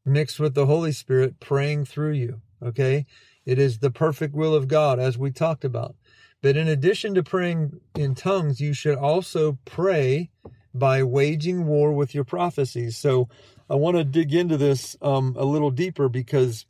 [0.05, 3.07] mixed with the holy spirit praying through you okay
[3.47, 5.97] it is the perfect will of god as we talked about
[6.43, 10.31] but in addition to praying in tongues you should also pray
[10.75, 13.29] by waging war with your prophecies so
[13.69, 16.67] i want to dig into this um, a little deeper because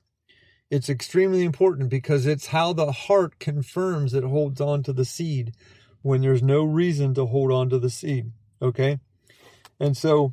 [0.71, 5.55] it's extremely important because it's how the heart confirms it holds on to the seed
[6.03, 8.33] when there's no reason to hold on to the seed.
[8.61, 8.99] Okay.
[9.81, 10.33] And so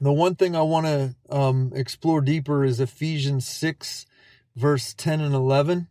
[0.00, 4.06] the one thing I want to um, explore deeper is Ephesians 6,
[4.54, 5.88] verse 10 and 11.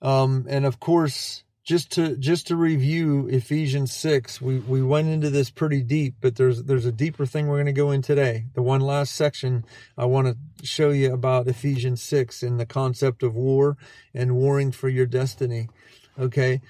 [0.00, 5.28] Um, and of course, just to just to review Ephesians 6, we, we went into
[5.28, 8.46] this pretty deep, but there's there's a deeper thing we're going to go in today.
[8.54, 13.22] The one last section I want to show you about Ephesians 6 and the concept
[13.22, 13.76] of war
[14.14, 15.68] and warring for your destiny.
[16.18, 16.62] Okay.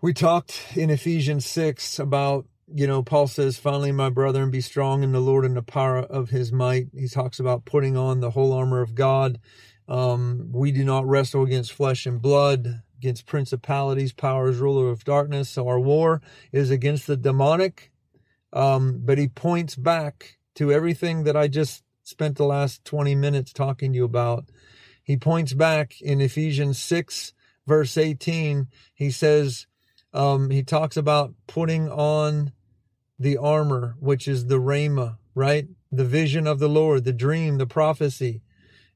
[0.00, 5.02] We talked in Ephesians 6 about you know, Paul says, finally, my brethren, be strong
[5.02, 6.88] in the Lord and the power of his might.
[6.92, 9.38] He talks about putting on the whole armor of God.
[9.88, 15.48] Um, we do not wrestle against flesh and blood, against principalities, powers, ruler of darkness.
[15.50, 16.22] So our war
[16.52, 17.92] is against the demonic.
[18.52, 23.52] Um, but he points back to everything that I just spent the last 20 minutes
[23.52, 24.46] talking to you about.
[25.02, 27.32] He points back in Ephesians 6,
[27.66, 28.68] verse 18.
[28.94, 29.66] He says,
[30.12, 32.52] um, he talks about putting on
[33.18, 35.68] the armor, which is the Rhema, right?
[35.92, 38.42] The vision of the Lord, the dream, the prophecy.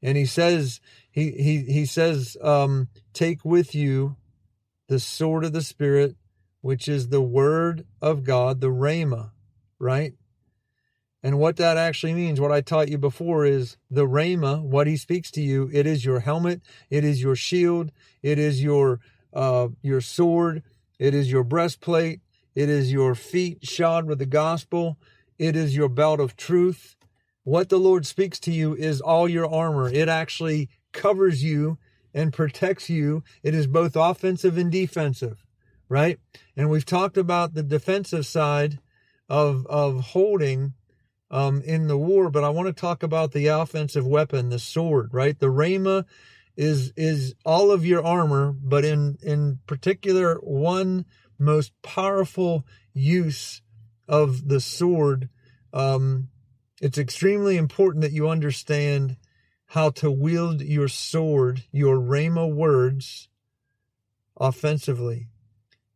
[0.02, 4.16] And he says, he, he, he says, um, take with you
[4.88, 6.16] the sword of the Spirit,
[6.62, 9.30] which is the word of God, the Rhema,
[9.78, 10.14] right?
[11.22, 14.96] And what that actually means, what I taught you before is the Rhema, what he
[14.96, 19.00] speaks to you, it is your helmet, it is your shield, it is your,
[19.34, 20.62] uh, your sword,
[20.98, 22.20] it is your breastplate,
[22.54, 24.98] it is your feet shod with the gospel,
[25.38, 26.96] it is your belt of truth.
[27.50, 29.92] What the Lord speaks to you is all your armor.
[29.92, 31.78] It actually covers you
[32.14, 33.24] and protects you.
[33.42, 35.44] It is both offensive and defensive,
[35.88, 36.20] right?
[36.56, 38.78] And we've talked about the defensive side
[39.28, 40.74] of of holding
[41.28, 45.12] um, in the war, but I want to talk about the offensive weapon, the sword,
[45.12, 45.36] right?
[45.36, 46.04] The rhema
[46.56, 51.04] is is all of your armor, but in in particular one
[51.36, 53.60] most powerful use
[54.06, 55.28] of the sword.
[55.72, 56.28] Um,
[56.80, 59.16] it's extremely important that you understand
[59.66, 63.28] how to wield your sword, your Rhema words,
[64.38, 65.28] offensively.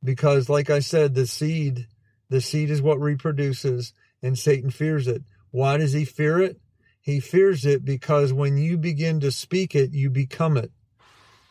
[0.03, 1.88] Because, like I said, the seed,
[2.29, 5.23] the seed is what reproduces, and Satan fears it.
[5.51, 6.61] Why does he fear it?
[7.01, 10.70] He fears it because when you begin to speak it, you become it.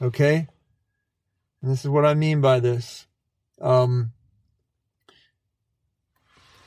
[0.01, 0.47] Okay?
[1.61, 3.07] And this is what I mean by this.
[3.61, 4.11] Um,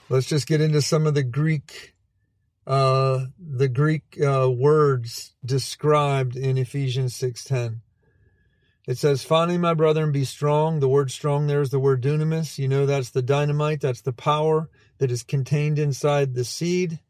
[0.09, 1.96] let's just get into some of the Greek
[2.67, 7.81] uh, the Greek uh, words described in Ephesians 6:10.
[8.89, 12.59] It says, "Finally, my brethren, be strong." The word "strong" there is the word dunamis.
[12.59, 13.81] You know that's the dynamite.
[13.81, 17.01] That's the power that is contained inside the seed.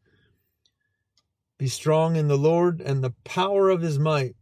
[1.58, 4.36] Be strong in the Lord and the power of His might.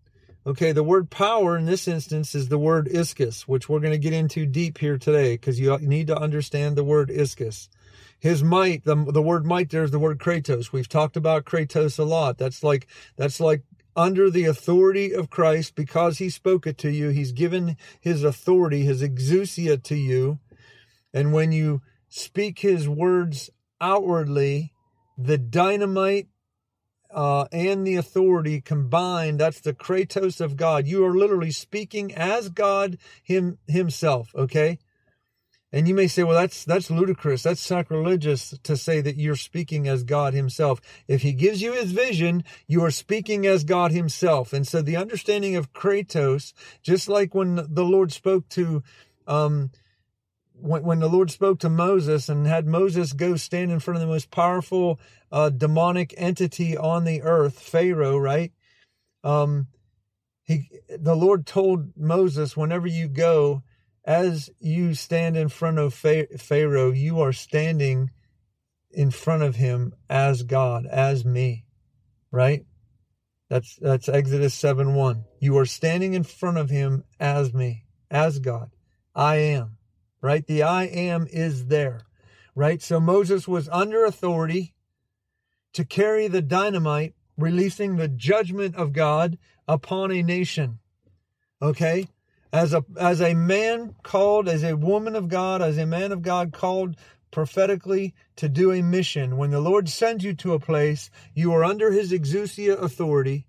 [0.47, 3.99] Okay, the word power in this instance is the word ischus, which we're going to
[3.99, 7.69] get into deep here today because you need to understand the word ischus
[8.25, 10.73] his might the, the word might there's the word kratos.
[10.73, 12.39] We've talked about kratos a lot.
[12.39, 12.87] That's like
[13.19, 17.77] that's like under the authority of christ because he spoke it to you he's given
[18.01, 20.39] his authority his exousia to you.
[21.13, 24.73] And when you speak his words outwardly
[25.19, 26.29] the dynamite
[27.11, 30.87] uh, and the authority combined that's the kratos of god.
[30.87, 34.79] You are literally speaking as god him himself okay
[35.75, 37.43] And you may say, well, that's, that's ludicrous.
[37.43, 40.81] That's sacrilegious to say that you're speaking as God himself.
[41.09, 44.53] If he gives you his vision, you are speaking as God himself.
[44.53, 48.85] And so the understanding of Kratos, just like when the Lord spoke to,
[49.27, 49.73] um,
[50.53, 54.01] when, when the Lord spoke to Moses and had Moses go stand in front of
[54.01, 55.01] the most powerful
[55.33, 58.53] uh, demonic entity on the earth, Pharaoh, right?
[59.25, 59.67] Um,
[60.45, 63.65] he, the Lord told Moses, whenever you go,
[64.05, 68.11] as you stand in front of Pharaoh, you are standing
[68.91, 71.65] in front of him as God, as me,
[72.31, 72.65] right?
[73.49, 75.25] That's, that's Exodus 7 1.
[75.41, 78.71] You are standing in front of him as me, as God.
[79.15, 79.79] I am,
[80.21, 80.47] right?
[80.47, 82.03] The I am is there,
[82.55, 82.83] right?
[82.83, 84.75] So Moses was under authority
[85.73, 90.79] to carry the dynamite, releasing the judgment of God upon a nation.
[91.61, 92.09] Okay?
[92.55, 96.23] As a as a man called as a woman of God as a man of
[96.23, 96.97] God called
[97.33, 101.65] prophetically to do a mission when the Lord sends you to a place you are
[101.65, 103.45] under his exousia authority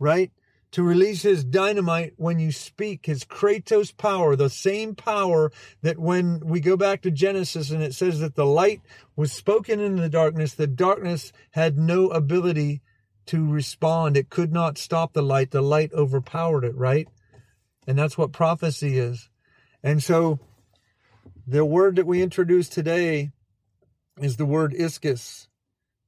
[0.00, 0.32] right?
[0.72, 5.52] To release his dynamite when you speak his kratos power the same power
[5.82, 8.80] that when we go back to Genesis and it says that the light
[9.16, 12.80] was spoken in the darkness the darkness had no ability
[13.26, 14.16] to respond.
[14.16, 15.50] It could not stop the light.
[15.50, 17.08] The light overpowered it right
[17.86, 19.28] and that's what prophecy is.
[19.82, 20.38] And so
[21.46, 23.30] the word that we introduced today
[24.20, 25.48] is the word ischus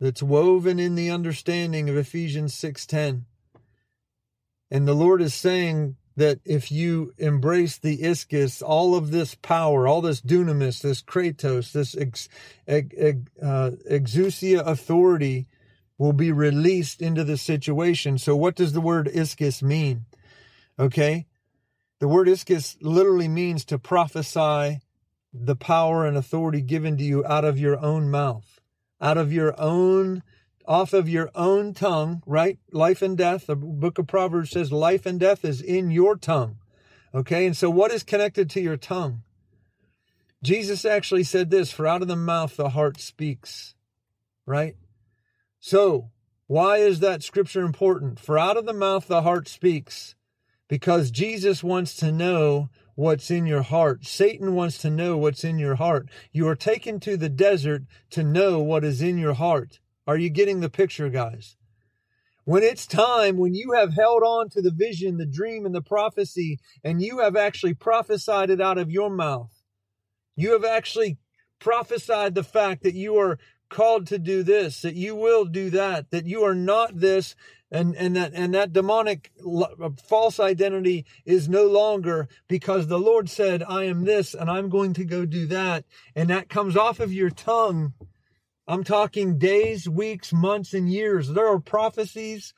[0.01, 3.25] that's woven in the understanding of Ephesians 6:10.
[4.71, 9.87] And the Lord is saying that if you embrace the ischus, all of this power,
[9.87, 12.29] all this dunamis, this kratos, this ex,
[12.67, 12.95] ex,
[13.43, 15.47] uh, exousia authority
[15.99, 18.19] will be released into the situation.
[18.19, 20.07] So what does the word ischus mean?
[20.79, 21.27] Okay.
[21.99, 24.81] The word ischus literally means to prophesy
[25.33, 28.61] the power and authority given to you out of your own mouth,
[29.01, 30.23] out of your own,
[30.67, 32.59] off of your own tongue, right?
[32.73, 33.47] Life and death.
[33.47, 36.59] The book of Proverbs says life and death is in your tongue.
[37.15, 37.47] Okay.
[37.47, 39.23] And so what is connected to your tongue?
[40.43, 43.75] Jesus actually said this, for out of the mouth the heart speaks,
[44.45, 44.77] right?
[45.61, 46.11] So
[46.47, 48.21] why is that scripture important?
[48.21, 50.15] For out of the mouth the heart speaks
[50.69, 54.05] because Jesus wants to know what's in your heart.
[54.07, 56.09] Satan wants to know what's in your heart.
[56.33, 59.79] You are taken to the desert to know what is in your heart.
[60.07, 61.57] Are you getting the picture, guys?
[62.45, 65.83] When it's time, when you have held on to the vision, the dream, and the
[65.83, 69.51] prophecy, and you have actually prophesied it out of your mouth,
[70.37, 71.19] you have actually
[71.59, 73.39] prophesied the fact that you are
[73.69, 77.35] called to do this, that you will do that, that you are not this,
[77.71, 83.29] and and that and that demonic uh, false identity is no longer because the Lord
[83.29, 87.01] said, "I am this, and I'm going to go do that," and that comes off
[87.01, 87.95] of your tongue.
[88.69, 91.29] I'm talking days, weeks, months, and years.
[91.29, 92.53] There are prophecies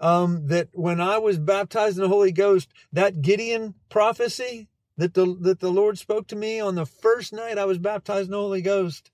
[0.00, 5.36] um, that when I was baptized in the Holy Ghost, that Gideon prophecy that the
[5.40, 8.38] that the Lord spoke to me on the first night I was baptized in the
[8.38, 9.10] Holy Ghost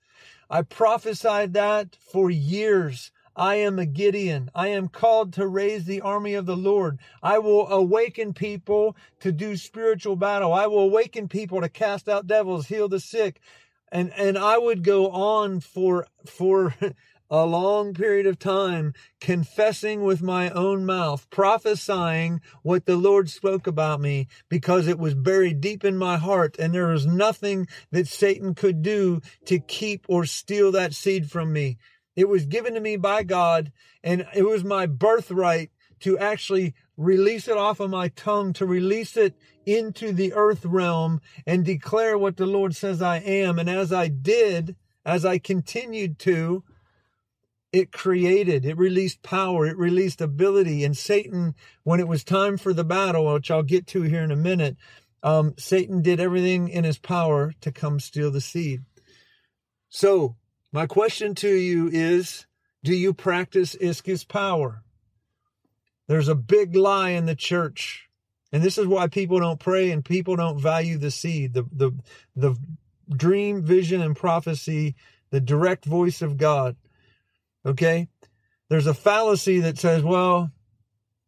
[0.53, 3.11] I prophesied that for years.
[3.35, 4.51] I am a Gideon.
[4.55, 6.99] I am called to raise the army of the Lord.
[7.23, 10.53] I will awaken people to do spiritual battle.
[10.53, 13.41] I will awaken people to cast out devils, heal the sick.
[13.91, 16.75] And, and I would go on for, for
[17.33, 23.67] a long period of time confessing with my own mouth, prophesying what the Lord spoke
[23.67, 28.07] about me because it was buried deep in my heart and there was nothing that
[28.07, 31.79] Satan could do to keep or steal that seed from me.
[32.15, 33.73] It was given to me by God
[34.05, 35.71] and it was my birthright
[36.01, 41.19] to actually release it off of my tongue, to release it into the earth realm
[41.47, 43.59] and declare what the Lord says I am.
[43.59, 44.77] And as I did,
[45.07, 46.63] as I continued to,
[47.73, 50.85] it created, it released power, it released ability.
[50.85, 51.55] And Satan,
[51.85, 54.77] when it was time for the battle, which I'll get to here in a minute,
[55.23, 58.83] um, Satan did everything in his power to come steal the seed.
[59.89, 60.37] So,
[60.73, 62.47] my question to you is
[62.83, 64.83] Do you practice ischus power?
[66.09, 68.09] There's a big lie in the church.
[68.53, 71.93] And this is why people don't pray and people don't value the seed, the, the,
[72.37, 72.55] the
[73.09, 74.95] dream, vision, and prophecy,
[75.31, 76.77] the direct voice of God.
[77.65, 78.09] Okay?
[78.69, 80.51] There's a fallacy that says, well,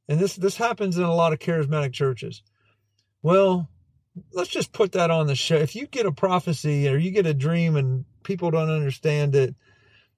[0.09, 2.43] and this this happens in a lot of charismatic churches.
[3.23, 3.69] Well,
[4.33, 5.57] let's just put that on the show.
[5.57, 9.55] If you get a prophecy or you get a dream and people don't understand it,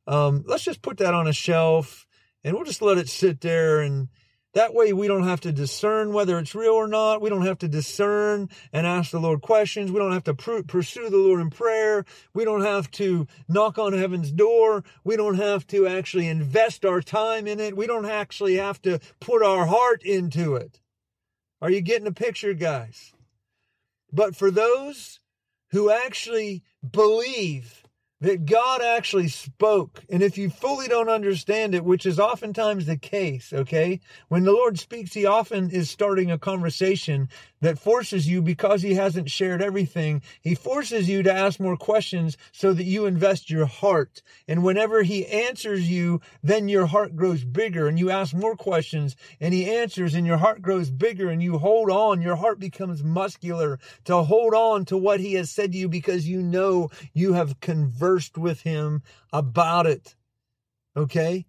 [0.06, 2.06] um, let's just put that on a shelf
[2.44, 4.08] and we'll just let it sit there and
[4.57, 7.20] That way we don't have to discern whether it's real or not.
[7.20, 9.92] We don't have to discern and ask the Lord questions.
[9.92, 12.07] We don't have to pr- pursue the Lord in prayer.
[12.32, 14.82] We don't have to knock on heaven's door.
[15.04, 17.76] We don't have to actually invest our time in it.
[17.76, 20.80] We don't actually have to put our heart into it.
[21.61, 23.12] Are you getting a picture, guys?
[24.11, 25.20] But for those
[25.72, 27.86] who actually believe
[28.26, 30.02] that God actually spoke.
[30.10, 34.50] And if you fully don't understand it, which is oftentimes the case, okay, when the
[34.50, 37.28] Lord speaks, He often is starting a conversation
[37.60, 42.36] that forces you, because He hasn't shared everything, He forces you to ask more questions
[42.50, 44.22] so that you invest your heart.
[44.48, 49.14] And whenever He answers you, then your heart grows bigger and you ask more questions
[49.40, 52.22] and He answers and your heart grows bigger and you hold on.
[52.22, 56.28] Your heart becomes muscular to hold on to what He has said to you because
[56.28, 59.02] you know you have converted conversed with him
[59.32, 60.14] about it.
[60.96, 61.46] Okay?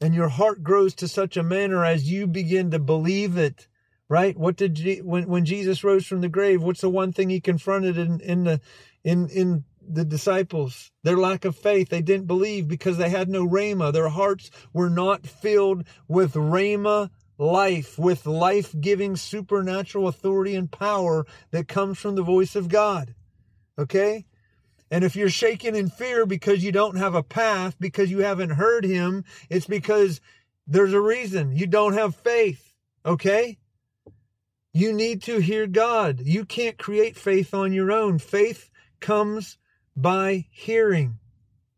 [0.00, 3.68] And your heart grows to such a manner as you begin to believe it.
[4.08, 4.36] Right?
[4.36, 6.62] What did Je- when when Jesus rose from the grave?
[6.62, 8.60] What's the one thing he confronted in in the
[9.04, 10.90] in in the disciples?
[11.04, 11.90] Their lack of faith.
[11.90, 13.92] They didn't believe because they had no rhema.
[13.92, 21.24] Their hearts were not filled with rhema life, with life giving supernatural authority and power
[21.52, 23.14] that comes from the voice of God.
[23.78, 24.26] Okay?
[24.90, 28.50] And if you're shaking in fear because you don't have a path, because you haven't
[28.50, 30.20] heard him, it's because
[30.66, 31.54] there's a reason.
[31.56, 32.74] You don't have faith.
[33.06, 33.58] Okay?
[34.72, 36.20] You need to hear God.
[36.20, 38.18] You can't create faith on your own.
[38.18, 38.70] Faith
[39.00, 39.58] comes
[39.96, 41.18] by hearing.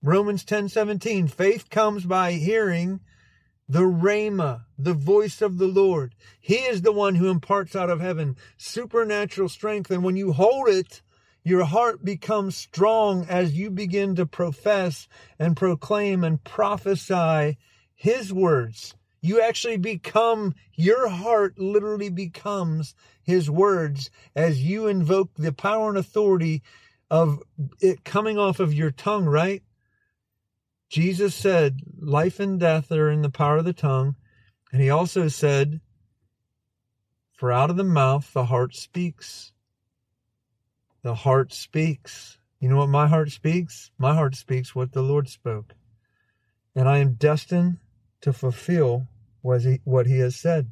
[0.03, 1.29] Romans 10 17.
[1.29, 3.01] Faith comes by hearing
[3.69, 6.15] the Rhema, the voice of the Lord.
[6.41, 9.91] He is the one who imparts out of heaven supernatural strength.
[9.91, 11.01] And when you hold it,
[11.45, 17.59] your heart becomes strong as you begin to profess and proclaim and prophesy
[17.95, 18.95] His words.
[19.21, 25.99] You actually become, your heart literally becomes His words as you invoke the power and
[25.99, 26.63] authority
[27.11, 27.41] of
[27.81, 29.63] it coming off of your tongue, right?
[30.89, 34.17] Jesus said, life and death are in the power of the tongue.
[34.73, 35.81] And he also said,
[37.35, 39.52] for out of the mouth the heart speaks.
[41.03, 42.39] The heart speaks.
[42.61, 43.91] You know what my heart speaks?
[43.99, 45.75] My heart speaks what the Lord spoke.
[46.75, 47.79] And I am destined
[48.21, 49.09] to fulfill
[49.41, 50.71] what he, what he has said.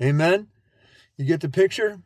[0.00, 0.46] Amen.
[1.16, 2.00] You get the picture?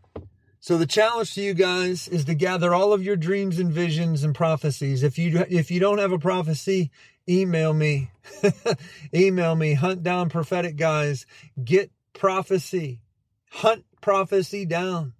[0.65, 4.25] So the challenge to you guys is to gather all of your dreams and visions
[4.25, 5.03] and prophecies.
[5.03, 6.91] If you if you don't have a prophecy,
[7.29, 8.11] email me.
[9.15, 9.75] email me.
[9.75, 11.27] Hunt down prophetic guys.
[11.63, 13.03] Get prophecy.
[13.51, 15.13] Hunt prophecy down.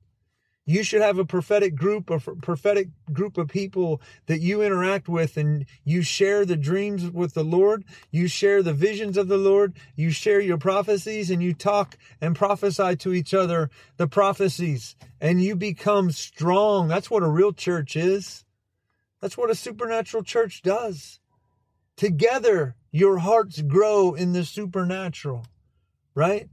[0.67, 5.37] You should have a prophetic group, a prophetic group of people that you interact with
[5.37, 7.85] and you share the dreams with the Lord.
[8.11, 9.75] You share the visions of the Lord.
[9.95, 15.43] You share your prophecies and you talk and prophesy to each other the prophecies and
[15.43, 16.89] you become strong.
[16.89, 18.47] That's what a real church is.
[19.21, 21.21] That's what a supernatural church does.
[21.97, 25.45] Together, your hearts grow in the supernatural,
[26.15, 26.49] right?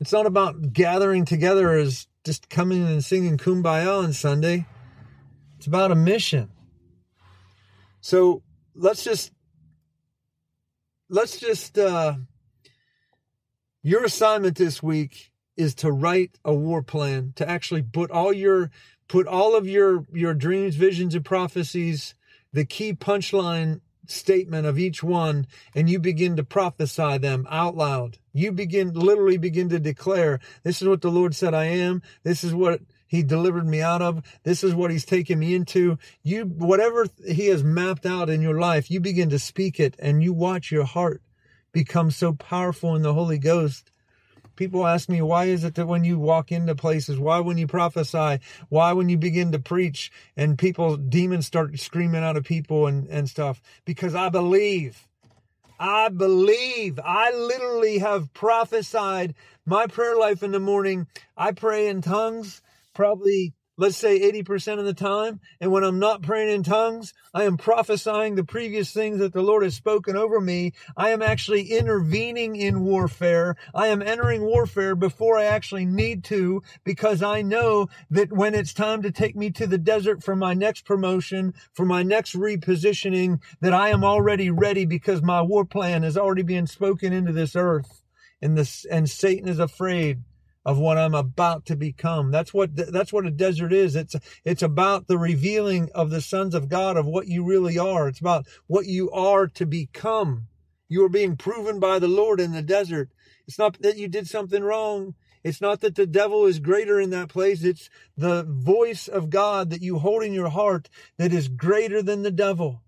[0.00, 4.66] It's not about gathering together as just coming and singing kumbaya on Sunday.
[5.56, 6.50] It's about a mission.
[8.00, 8.42] So
[8.74, 9.32] let's just
[11.08, 12.14] let's just uh
[13.82, 18.70] your assignment this week is to write a war plan, to actually put all your
[19.08, 22.14] put all of your your dreams, visions and prophecies,
[22.52, 28.18] the key punchline statement of each one and you begin to prophesy them out loud.
[28.32, 32.02] You begin, literally begin to declare, this is what the Lord said I am.
[32.22, 34.22] This is what he delivered me out of.
[34.42, 35.98] This is what he's taken me into.
[36.22, 40.22] You, whatever he has mapped out in your life, you begin to speak it and
[40.22, 41.22] you watch your heart
[41.72, 43.91] become so powerful in the Holy Ghost
[44.56, 47.66] People ask me, why is it that when you walk into places, why when you
[47.66, 52.86] prophesy, why when you begin to preach and people, demons start screaming out of people
[52.86, 53.60] and, and stuff?
[53.84, 55.08] Because I believe.
[55.78, 57.00] I believe.
[57.04, 59.34] I literally have prophesied
[59.66, 61.06] my prayer life in the morning.
[61.36, 62.62] I pray in tongues
[62.94, 65.40] probably let's say 80% of the time.
[65.60, 69.42] And when I'm not praying in tongues, I am prophesying the previous things that the
[69.42, 70.72] Lord has spoken over me.
[70.96, 73.56] I am actually intervening in warfare.
[73.74, 78.74] I am entering warfare before I actually need to because I know that when it's
[78.74, 83.40] time to take me to the desert for my next promotion, for my next repositioning,
[83.60, 87.56] that I am already ready because my war plan is already being spoken into this
[87.56, 88.02] earth.
[88.42, 90.20] And this, and Satan is afraid
[90.64, 92.30] of what I'm about to become.
[92.30, 93.96] That's what that's what a desert is.
[93.96, 98.08] It's it's about the revealing of the sons of God of what you really are.
[98.08, 100.46] It's about what you are to become.
[100.88, 103.10] You are being proven by the Lord in the desert.
[103.46, 105.14] It's not that you did something wrong.
[105.42, 107.64] It's not that the devil is greater in that place.
[107.64, 112.22] It's the voice of God that you hold in your heart that is greater than
[112.22, 112.82] the devil.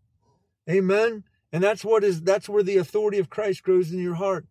[0.71, 1.25] Amen.
[1.53, 4.47] And that's what is, that's where the authority of Christ grows in your heart.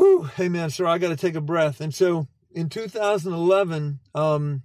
[0.00, 0.30] Whew.
[0.40, 0.70] Amen.
[0.70, 1.82] Sir, I got to take a breath.
[1.82, 4.62] And so in 2011, um,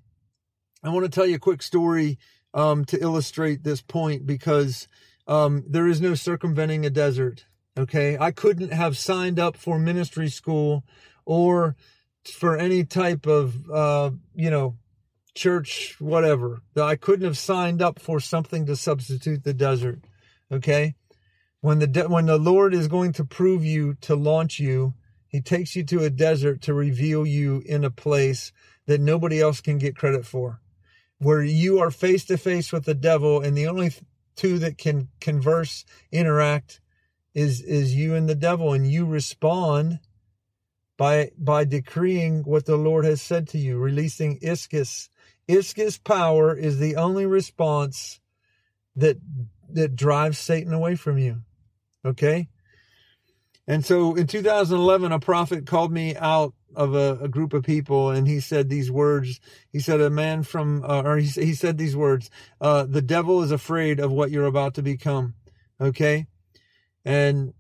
[0.81, 2.17] I want to tell you a quick story,
[2.53, 4.88] um, to illustrate this point because,
[5.27, 7.47] um, there is no circumventing a desert.
[7.77, 8.17] Okay.
[8.17, 10.86] I couldn't have signed up for ministry school
[11.25, 11.75] or
[12.23, 14.77] for any type of, uh, you know,
[15.33, 16.61] church, whatever.
[16.77, 19.99] I couldn't have signed up for something to substitute the desert.
[20.49, 20.95] Okay.
[21.59, 24.93] When the, de- when the Lord is going to prove you to launch you,
[25.36, 28.53] he takes you to a desert to reveal you in a place
[28.86, 30.61] that nobody else can get credit for,
[31.17, 33.91] where you are face to face with the devil, and the only
[34.38, 36.79] two that can converse, interact,
[37.33, 39.99] is is you and the devil, and you respond
[40.95, 45.09] by by decreeing what the Lord has said to you, releasing ischus.
[45.49, 48.21] Ischus power is the only response
[48.95, 49.17] that
[49.69, 51.41] that drives Satan away from you.
[52.05, 52.47] Okay?
[53.68, 58.09] And so in 2011, a prophet called me out of a, a, group of people
[58.09, 59.39] and he said these words.
[59.72, 63.41] He said, a man from, uh, or he, he, said these words, uh, the devil
[63.41, 65.36] is afraid of what you're about to become.
[65.80, 66.28] Okay.
[67.05, 67.53] And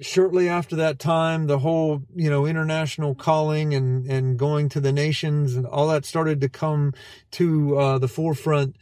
[0.00, 4.92] shortly after that time, the whole, you know, international calling and, and going to the
[4.92, 6.94] nations and all that started to come
[7.32, 8.76] to, uh, the forefront.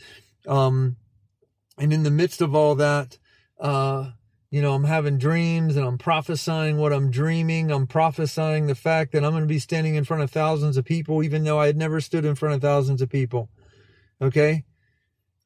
[0.47, 0.97] Um,
[1.77, 3.19] and in the midst of all that,
[3.61, 4.11] uh,
[4.51, 7.71] you know, I'm having dreams and I'm prophesying what I'm dreaming.
[7.71, 10.85] I'm prophesying the fact that I'm going to be standing in front of thousands of
[10.85, 13.51] people, even though I had never stood in front of thousands of people.
[14.23, 14.65] Okay.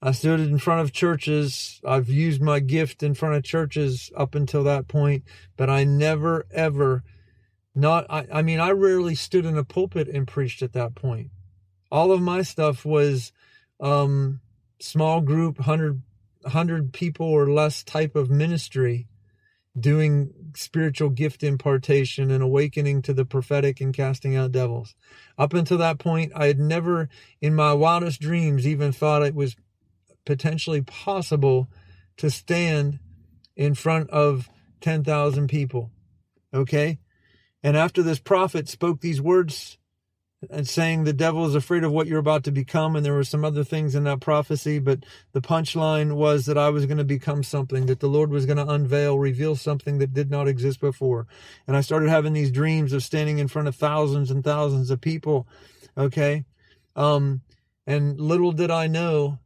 [0.00, 1.80] I stood in front of churches.
[1.86, 5.24] I've used my gift in front of churches up until that point,
[5.57, 7.05] but I never ever
[7.74, 11.30] not, I, I mean, I rarely stood in a pulpit and preached at that point.
[11.90, 13.32] All of my stuff was,
[13.80, 14.40] um,
[14.80, 16.03] small group, hundred,
[16.47, 19.07] hundred people or less type of ministry
[19.78, 24.95] doing spiritual gift impartation and awakening to the prophetic and casting out devils.
[25.38, 27.09] Up until that point, I had never
[27.40, 29.57] in my wildest dreams even thought it was
[30.26, 31.68] potentially possible
[32.18, 32.99] to stand
[33.57, 34.49] in front of
[34.82, 35.90] 10,000 people.
[36.53, 36.99] Okay?
[37.62, 39.78] And after this prophet spoke these words
[40.51, 43.24] and saying the devil is afraid of what you're about to become, and there were
[43.24, 47.05] some other things in that prophecy, but the punchline was that I was going to
[47.05, 50.80] become something, that the Lord was going to unveil, reveal something that did not exist
[50.80, 51.26] before.
[51.66, 55.01] And I started having these dreams of standing in front of thousands and thousands of
[55.01, 55.47] people.
[55.97, 56.45] Okay?
[56.97, 57.43] Um,
[57.86, 59.38] and little did I know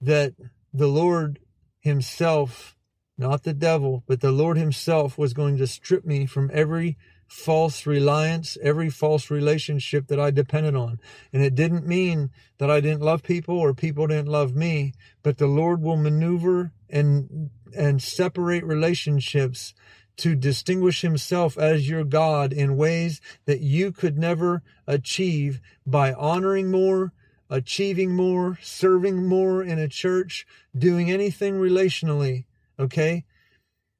[0.00, 0.34] that
[0.72, 1.40] the Lord
[1.80, 2.76] Himself,
[3.16, 6.96] not the devil, but the Lord Himself was going to strip me from every
[7.28, 10.98] false reliance, every false relationship that I depended on.
[11.32, 15.36] And it didn't mean that I didn't love people or people didn't love me, but
[15.36, 19.74] the Lord will maneuver and and separate relationships
[20.16, 26.70] to distinguish himself as your God in ways that you could never achieve by honoring
[26.70, 27.12] more,
[27.50, 32.46] achieving more, serving more in a church, doing anything relationally.
[32.78, 33.24] Okay.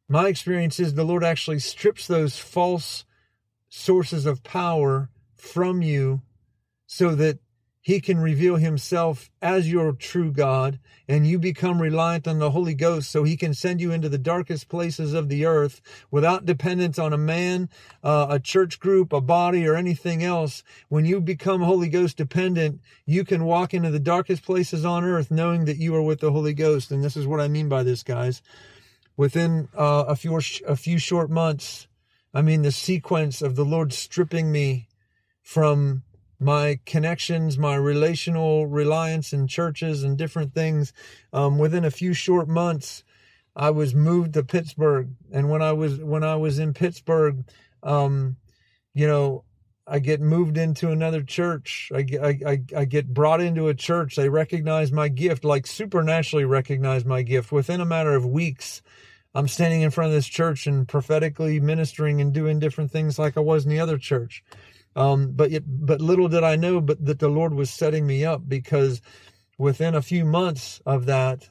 [0.08, 3.04] My experience is the Lord actually strips those false
[3.68, 6.22] sources of power from you
[6.86, 7.38] so that
[7.88, 12.74] he can reveal himself as your true God and you become reliant on the Holy
[12.74, 16.98] Ghost so he can send you into the darkest places of the earth without dependence
[16.98, 17.70] on a man,
[18.04, 20.62] uh, a church group, a body, or anything else.
[20.90, 25.30] When you become Holy Ghost dependent, you can walk into the darkest places on earth
[25.30, 26.90] knowing that you are with the Holy Ghost.
[26.90, 28.42] And this is what I mean by this, guys.
[29.16, 31.87] Within uh, a few a few short months,
[32.38, 34.86] I mean the sequence of the Lord stripping me
[35.42, 36.04] from
[36.38, 40.92] my connections, my relational reliance in churches and different things.
[41.32, 43.02] Um, within a few short months,
[43.56, 47.44] I was moved to Pittsburgh, and when I was when I was in Pittsburgh,
[47.82, 48.36] um,
[48.94, 49.42] you know,
[49.84, 51.90] I get moved into another church.
[51.92, 54.14] I, I, I get brought into a church.
[54.14, 57.50] They recognize my gift, like supernaturally recognize my gift.
[57.50, 58.80] Within a matter of weeks,
[59.38, 63.36] I'm standing in front of this church and prophetically ministering and doing different things like
[63.36, 64.42] I was in the other church.
[64.96, 68.24] Um, but it, but little did I know, but that the Lord was setting me
[68.24, 69.00] up because
[69.56, 71.48] within a few months of that,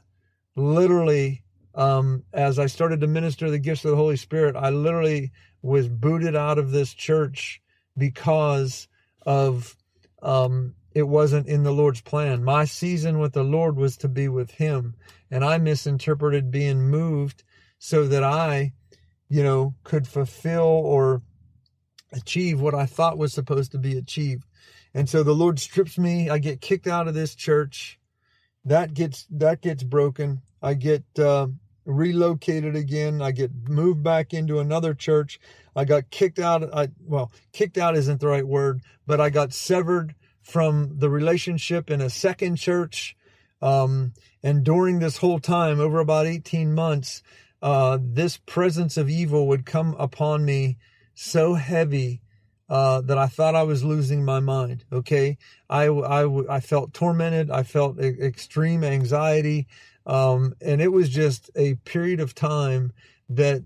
[0.58, 1.44] literally,
[1.76, 5.32] um, as I started to minister the gifts of the Holy Spirit, I literally
[5.62, 7.62] was booted out of this church
[7.98, 8.90] because
[9.26, 9.78] of
[10.22, 12.44] um, it wasn't in the Lord's plan.
[12.44, 14.94] My season with the Lord was to be with Him,
[15.32, 17.46] and I misinterpreted being moved
[17.80, 18.74] so that I
[19.30, 21.22] you know, could fulfill or
[22.14, 24.46] achieve what I thought was supposed to be achieved.
[24.94, 26.30] And so the Lord strips me.
[26.30, 28.00] I get kicked out of this church.
[28.66, 30.42] That gets that gets broken.
[30.62, 31.48] I get uh,
[31.86, 33.22] relocated again.
[33.22, 35.40] I get moved back into another church.
[35.76, 36.74] I got kicked out.
[36.74, 41.90] I well, kicked out isn't the right word, but I got severed from the relationship
[41.90, 43.16] in a second church.
[43.62, 44.14] Um,
[44.44, 47.22] and during this whole time, over about 18 months,
[47.62, 50.78] uh, this presence of evil would come upon me
[51.14, 52.22] so heavy
[52.70, 54.84] uh, that I thought I was losing my mind.
[54.92, 55.38] Okay,
[55.70, 57.50] I, I, I felt tormented.
[57.50, 59.68] I felt extreme anxiety,
[60.06, 62.92] um, and it was just a period of time
[63.30, 63.64] that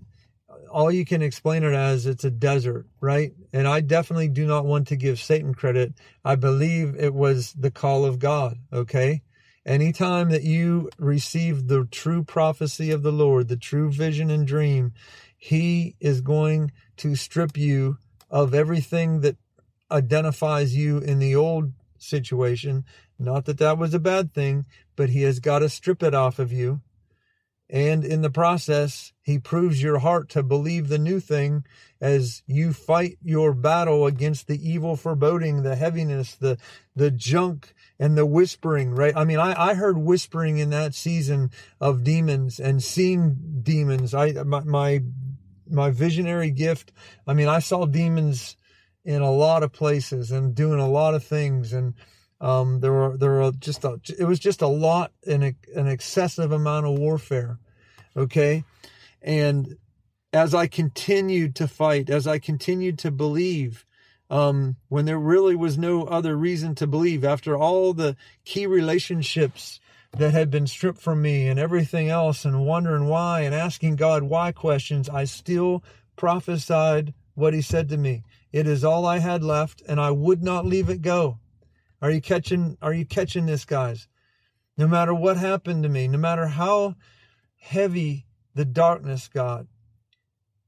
[0.70, 3.34] all you can explain it as it's a desert, right?
[3.54, 5.94] And I definitely do not want to give Satan credit.
[6.24, 8.58] I believe it was the call of God.
[8.72, 9.22] Okay.
[9.66, 14.94] Anytime that you receive the true prophecy of the Lord, the true vision and dream,
[15.38, 17.98] He is going to strip you
[18.30, 19.38] of everything that
[19.92, 22.86] identifies you in the old situation.
[23.20, 26.40] Not that that was a bad thing, but He has got to strip it off
[26.40, 26.82] of you.
[27.70, 31.66] And in the process, He proves your heart to believe the new thing
[32.02, 36.58] as you fight your battle against the evil foreboding, the heaviness, the,
[36.96, 39.16] the junk and the whispering, right?
[39.16, 44.16] I mean, I, I heard whispering in that season of demons and seeing demons.
[44.16, 45.04] I, my, my,
[45.70, 46.92] my visionary gift.
[47.28, 48.58] I mean, I saw demons
[49.06, 51.74] in a lot of places and doing a lot of things.
[51.74, 51.94] And,
[52.42, 56.52] um, there were, there were just, a, it was just a lot, an, an excessive
[56.52, 57.60] amount of warfare.
[58.18, 58.64] Okay.
[59.22, 59.78] And
[60.34, 63.86] as I continued to fight, as I continued to believe,
[64.32, 68.16] um, when there really was no other reason to believe after all the
[68.46, 69.82] key relationships
[70.18, 74.24] that had been stripped from me and everything else and wondering why and asking God
[74.24, 75.84] why questions, I still
[76.16, 78.24] prophesied what he said to me.
[78.54, 81.38] It is all I had left and I would not leave it go.
[82.02, 84.08] Are you catching, are you catching this guys?
[84.78, 86.96] No matter what happened to me, no matter how
[87.58, 88.26] heavy
[88.56, 89.66] the darkness got,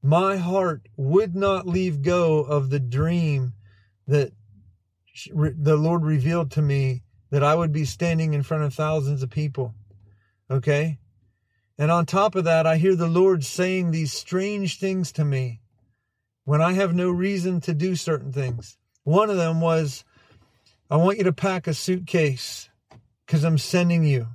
[0.04, 3.54] my heart would not leave go of the dream
[4.06, 4.32] that
[5.32, 9.30] the Lord revealed to me that I would be standing in front of thousands of
[9.30, 9.74] people.
[10.50, 10.98] Okay?
[11.78, 15.62] And on top of that, I hear the Lord saying these strange things to me
[16.44, 18.76] when I have no reason to do certain things.
[19.04, 20.04] One of them was,
[20.90, 22.68] I want you to pack a suitcase
[23.24, 24.26] because I'm sending you.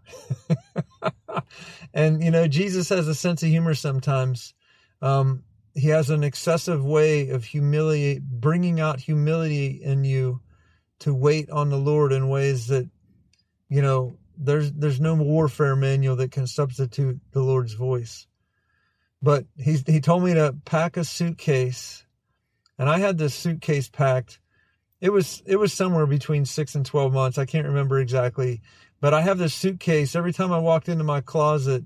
[1.94, 4.56] and, you know, Jesus has a sense of humor sometimes.
[5.00, 5.44] Um,
[5.76, 10.42] he has an excessive way of humiliate bringing out humility in you
[11.00, 12.90] to wait on the Lord in ways that
[13.70, 18.28] you know there's there's no warfare manual that can substitute the Lord's voice.
[19.22, 22.06] But he he told me to pack a suitcase,
[22.78, 24.40] and I had this suitcase packed.
[25.02, 27.38] It was it was somewhere between six and twelve months.
[27.38, 28.62] I can't remember exactly,
[29.02, 30.16] but I have this suitcase.
[30.16, 31.84] Every time I walked into my closet,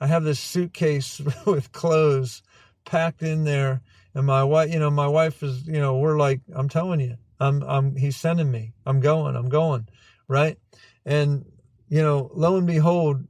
[0.00, 2.42] I have this suitcase with clothes
[2.84, 3.82] packed in there.
[4.14, 7.16] And my wife, you know, my wife is, you know, we're like, I'm telling you,
[7.40, 8.72] I'm, I'm, he's sending me.
[8.86, 9.88] I'm going, I'm going.
[10.28, 10.58] Right.
[11.04, 11.44] And,
[11.88, 13.24] you know, lo and behold,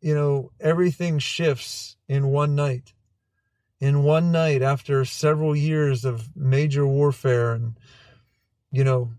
[0.00, 2.92] you know, everything shifts in one night.
[3.80, 7.78] In one night after several years of major warfare and,
[8.72, 9.12] you know,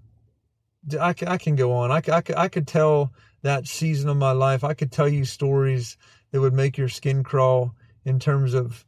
[0.99, 1.91] I, I can go on.
[1.91, 3.13] I, I, I could tell
[3.43, 4.63] that season of my life.
[4.63, 5.97] I could tell you stories
[6.32, 7.75] that would make your skin crawl
[8.05, 8.86] in terms of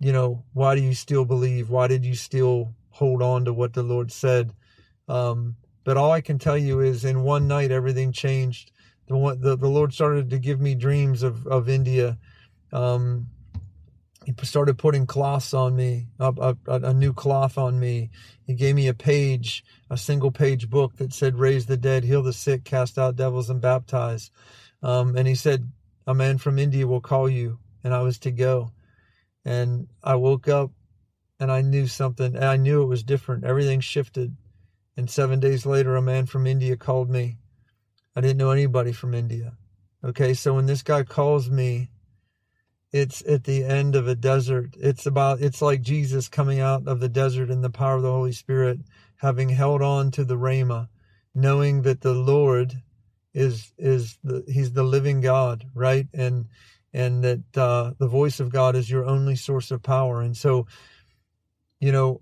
[0.00, 1.70] you know, why do you still believe?
[1.70, 4.52] Why did you still hold on to what the Lord said?
[5.08, 8.72] Um, but all I can tell you is in one night, everything changed.
[9.06, 12.18] The, one, the, the Lord started to give me dreams of, of India.
[12.72, 13.28] Um,
[14.26, 18.10] he started putting cloths on me, a, a, a, new cloth on me.
[18.46, 22.22] He gave me a page, a single page book that said, Raise the dead, heal
[22.22, 24.30] the sick, cast out devils, and baptize.
[24.82, 25.72] Um, and he said,
[26.06, 27.58] A man from India will call you.
[27.82, 28.72] And I was to go.
[29.44, 30.70] And I woke up
[31.40, 33.44] and I knew something, I knew it was different.
[33.44, 34.36] Everything shifted.
[34.96, 37.38] And seven days later, a man from India called me.
[38.16, 39.56] I didn't know anybody from India.
[40.04, 41.90] Okay, so when this guy calls me,
[42.92, 44.74] it's at the end of a desert.
[44.78, 48.10] It's about, it's like Jesus coming out of the desert in the power of the
[48.10, 48.80] Holy Spirit,
[49.16, 50.88] having held on to the Rhema,
[51.34, 52.82] knowing that the Lord
[53.34, 56.06] is, is the, he's the living God, right?
[56.12, 56.46] And,
[56.92, 60.22] and that uh, the voice of God is your only source of power.
[60.22, 60.66] And so,
[61.80, 62.20] you know,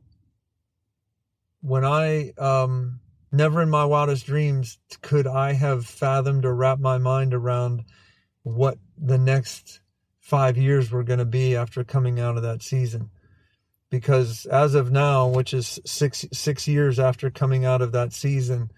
[1.61, 3.01] when I um,
[3.33, 7.85] never in my wildest dreams could I have fathomed or wrapped my mind around
[8.43, 9.81] what the next
[10.21, 13.11] five years were going to be after coming out of that season.
[13.91, 18.71] because as of now, which is six six years after coming out of that season,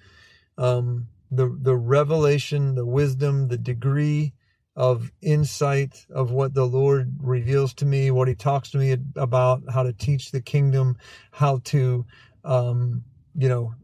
[0.57, 4.33] um, the the revelation, the wisdom, the degree
[4.79, 9.63] of insight of what the Lord reveals to me, what He talks to me about,
[9.69, 10.97] how to teach the kingdom,
[11.33, 12.07] how to,
[12.45, 13.03] um,
[13.35, 13.75] you know,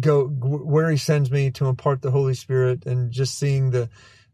[0.00, 3.88] go where He sends me to impart the Holy Spirit, and just seeing the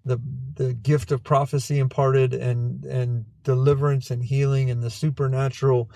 [0.06, 0.18] the
[0.54, 5.90] the gift of prophecy imparted and and deliverance and healing and the supernatural.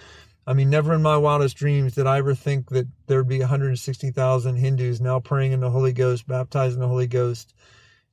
[0.46, 4.56] I mean, never in my wildest dreams did I ever think that there'd be 160,000
[4.56, 7.54] Hindus now praying in the Holy Ghost, baptized in the Holy Ghost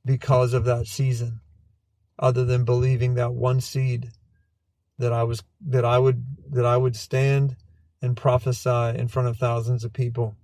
[0.06, 1.42] because of that season
[2.22, 4.12] other than believing that one seed
[4.98, 7.56] that I was that I would that I would stand
[8.00, 10.36] and prophesy in front of thousands of people.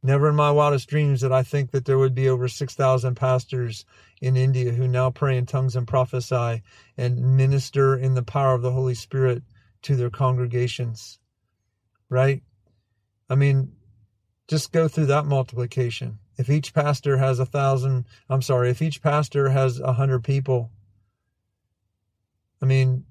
[0.00, 3.84] Never in my wildest dreams did I think that there would be over 6,000 pastors
[4.20, 6.62] in India who now pray in tongues and prophesy
[6.96, 9.42] and minister in the power of the Holy Spirit
[9.82, 11.18] to their congregations.
[12.08, 12.42] Right?
[13.28, 13.72] I mean,
[14.46, 16.18] just go through that multiplication.
[16.36, 20.70] If each pastor has a thousand, I'm sorry, if each pastor has a hundred people,
[22.62, 23.04] I mean,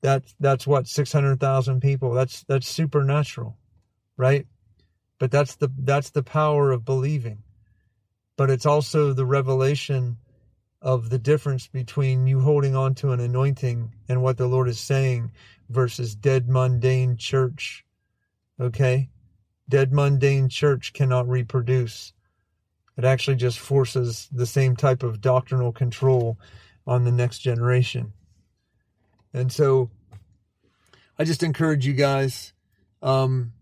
[0.00, 2.12] that's that's what six hundred thousand people.
[2.12, 3.56] That's that's supernatural,
[4.16, 4.46] right?
[5.18, 7.42] But that's the that's the power of believing.
[8.36, 10.18] But it's also the revelation
[10.80, 14.78] of the difference between you holding on to an anointing and what the Lord is
[14.78, 15.32] saying
[15.68, 17.84] versus dead mundane church.
[18.60, 19.10] Okay?
[19.68, 22.12] Dead mundane church cannot reproduce.
[22.96, 26.38] It actually just forces the same type of doctrinal control
[26.88, 28.14] on the next generation.
[29.34, 29.90] And so
[31.18, 32.54] I just encourage you guys.
[33.02, 33.52] Um,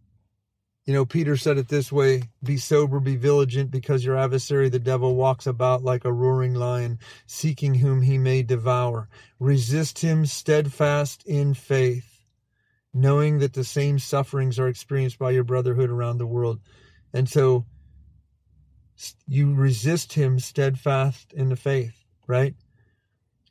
[0.87, 4.79] you know, Peter said it this way Be sober, be vigilant, because your adversary, the
[4.79, 9.09] devil, walks about like a roaring lion, seeking whom he may devour.
[9.41, 12.24] Resist him steadfast in faith,
[12.95, 16.61] knowing that the same sufferings are experienced by your brotherhood around the world.
[17.12, 17.66] And so
[19.27, 22.55] you resist him steadfast in the faith, right?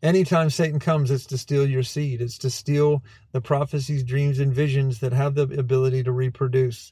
[0.03, 2.21] Anytime Satan comes, it's to steal your seed.
[2.21, 6.91] It's to steal the prophecies, dreams, and visions that have the ability to reproduce.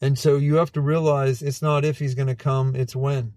[0.00, 3.32] And so you have to realize it's not if he's going to come, it's when.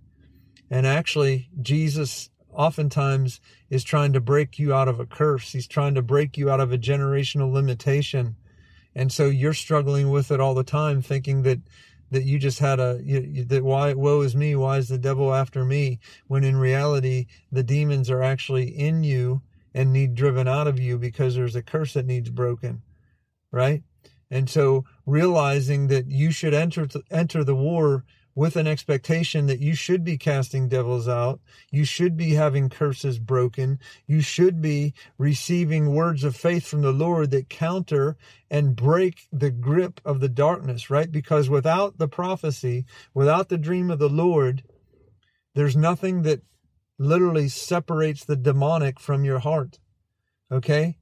[0.70, 5.52] And actually, Jesus oftentimes is trying to break you out of a curse.
[5.52, 8.36] He's trying to break you out of a generational limitation.
[8.96, 11.60] And so you're struggling with it all the time, thinking that
[12.14, 15.34] that you just had a you, that why woe is me why is the devil
[15.34, 15.99] after me?
[16.28, 19.41] When in reality the demons are actually in you
[19.74, 22.82] and need driven out of you because there's a curse that needs broken
[23.53, 23.84] right?
[24.30, 28.03] And so realizing that you should enter enter the war
[28.36, 31.40] with an expectation that you should be casting devils out,
[31.72, 36.92] you should be having curses broken, you should be receiving words of faith from the
[36.92, 38.18] Lord that counter
[38.50, 41.12] and break the grip of the darkness, right?
[41.12, 44.64] Because without the prophecy, without the dream of the Lord,
[45.54, 46.42] there's nothing that
[46.98, 49.80] literally separates the demonic from your heart.
[50.52, 50.98] Okay?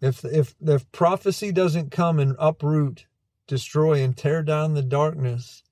[0.00, 3.06] If if if prophecy doesn't come and uproot,
[3.46, 5.64] destroy and tear down the darkness,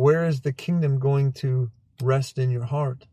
[0.00, 1.70] where is the kingdom going to
[2.02, 3.06] rest in your heart?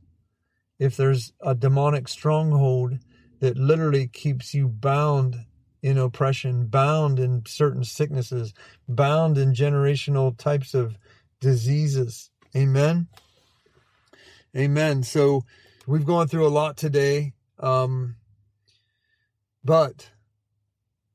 [0.79, 2.99] If there's a demonic stronghold
[3.41, 5.35] that literally keeps you bound
[5.81, 8.53] in oppression, bound in certain sicknesses,
[8.87, 10.97] bound in generational types of
[11.41, 12.29] diseases.
[12.55, 13.07] Amen.
[14.55, 15.03] Amen.
[15.03, 15.43] So
[15.87, 17.33] we've gone through a lot today.
[17.59, 18.15] Um,
[19.61, 20.09] but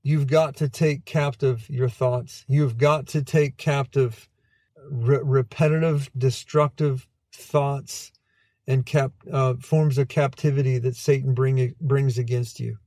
[0.03, 2.45] you've got to take captive your thoughts.
[2.47, 4.29] You've got to take captive
[4.91, 8.13] re- repetitive, destructive thoughts
[8.67, 12.79] and cap uh, forms of captivity that Satan bring brings against you.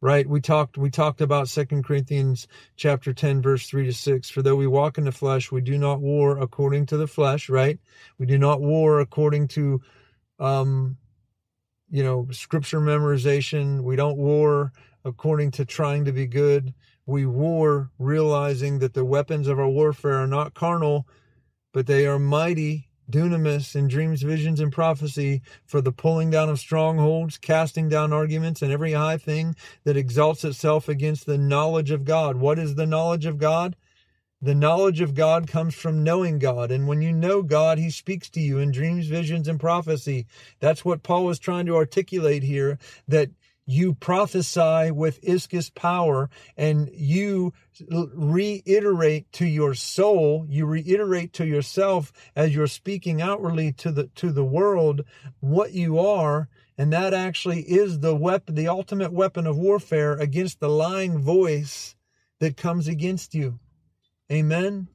[0.00, 0.28] Right?
[0.28, 2.46] We talked we talked about Second Corinthians
[2.76, 5.76] chapter 10 verse 3 to 6 for though we walk in the flesh we do
[5.76, 7.80] not war according to the flesh, right?
[8.16, 9.80] We do not war according to
[10.38, 10.98] um
[11.90, 13.82] you know, scripture memorization.
[13.82, 14.72] We don't war
[15.04, 16.74] according to trying to be good.
[17.06, 21.06] We war realizing that the weapons of our warfare are not carnal,
[21.72, 26.58] but they are mighty, dunamis, in dreams, visions, and prophecy for the pulling down of
[26.58, 32.04] strongholds, casting down arguments, and every high thing that exalts itself against the knowledge of
[32.04, 32.36] God.
[32.36, 33.76] What is the knowledge of God?
[34.40, 36.70] The knowledge of God comes from knowing God.
[36.70, 40.26] And when you know God, He speaks to you in dreams, visions, and prophecy.
[40.60, 43.30] That's what Paul was trying to articulate here that
[43.70, 47.52] you prophesy with ischus power and you
[48.14, 54.32] reiterate to your soul you reiterate to yourself as you're speaking outwardly to the to
[54.32, 55.02] the world
[55.40, 56.48] what you are
[56.78, 61.96] And that actually is the weapon, the ultimate weapon of warfare against the lying voice
[62.38, 63.58] that comes against you.
[64.30, 64.88] Amen.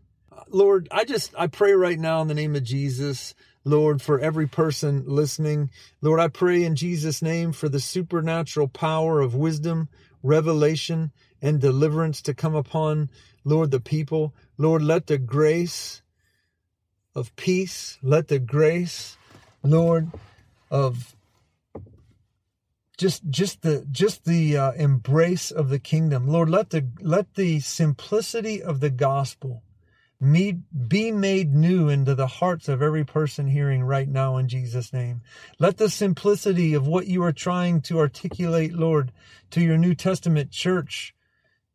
[0.50, 3.36] Lord, I just, I pray right now in the name of Jesus,
[3.66, 5.70] Lord, for every person listening.
[6.02, 9.90] Lord, I pray in Jesus' name for the supernatural power of wisdom,
[10.22, 11.12] revelation,
[11.42, 13.10] and deliverance to come upon,
[13.44, 14.34] Lord, the people.
[14.58, 16.02] Lord, let the grace
[17.16, 19.18] of peace, let the grace,
[19.64, 20.12] Lord,
[20.70, 21.16] of
[22.98, 27.60] just just the just the uh, embrace of the kingdom lord let the let the
[27.60, 29.64] simplicity of the gospel
[30.24, 35.22] be made new into the hearts of every person hearing right now in Jesus name
[35.60, 39.12] let the simplicity of what you are trying to articulate lord
[39.50, 41.14] to your new testament church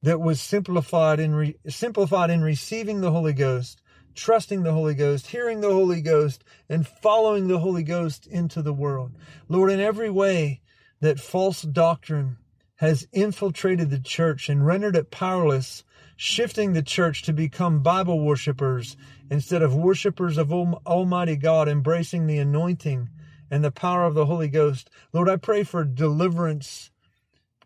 [0.03, 3.83] that was simplified in re, simplified in receiving the holy ghost
[4.19, 8.73] trusting the Holy Ghost, hearing the Holy Ghost, and following the Holy Ghost into the
[8.73, 9.13] world.
[9.49, 10.61] Lord, in every way,
[11.01, 12.37] that false doctrine
[12.77, 15.85] has infiltrated the church and rendered it powerless,
[16.21, 18.97] shifting the church to become Bible worshippers
[19.31, 23.09] instead of worshippers of Almighty God, embracing the anointing
[23.53, 24.91] and the power of the Holy Ghost.
[25.13, 26.91] Lord, I pray for deliverance,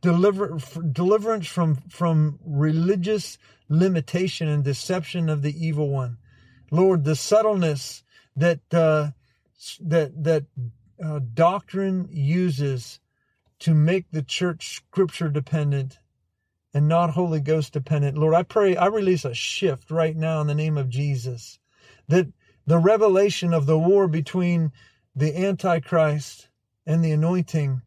[0.02, 0.58] deliver,
[0.92, 3.38] deliverance from, from religious
[3.70, 6.18] limitation and deception of the evil one.
[6.70, 8.04] Lord, the subtleness
[8.36, 9.12] that, uh,
[9.80, 10.44] that, that
[11.02, 13.00] uh, doctrine uses
[13.60, 15.98] to make the church scripture dependent
[16.74, 18.16] and not Holy Ghost dependent.
[18.16, 21.58] Lord, I pray, I release a shift right now in the name of Jesus
[22.08, 22.28] that
[22.66, 24.72] the revelation of the war between
[25.14, 26.48] the Antichrist
[26.86, 27.82] and the anointing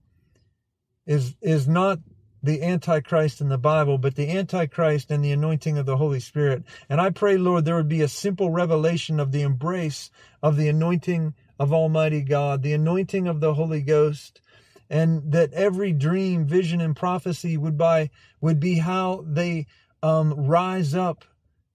[1.06, 2.00] is, is not
[2.44, 6.64] the Antichrist in the Bible, but the Antichrist and the anointing of the Holy Spirit.
[6.90, 10.12] And I pray, Lord, there would be a simple revelation of the embrace
[10.44, 14.42] of the anointing of Almighty God, the anointing of the Holy Ghost,
[14.90, 18.10] and that every dream, vision, and prophecy would by
[18.42, 19.68] would be how they
[20.04, 21.26] um, rise up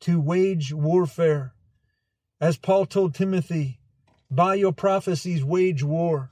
[0.01, 1.53] to wage warfare,
[2.41, 3.81] as Paul told Timothy,
[4.31, 6.31] by your prophecies wage war.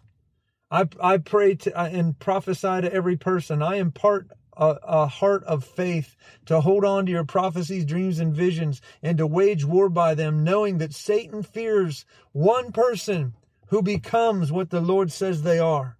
[0.70, 3.62] I I pray to and prophesy to every person.
[3.62, 6.16] I impart a, a, heart of faith
[6.46, 10.42] to hold on to your prophecies, dreams, and visions, and to wage war by them,
[10.42, 13.34] knowing that Satan fears one person
[13.68, 15.97] who becomes what the Lord says they are.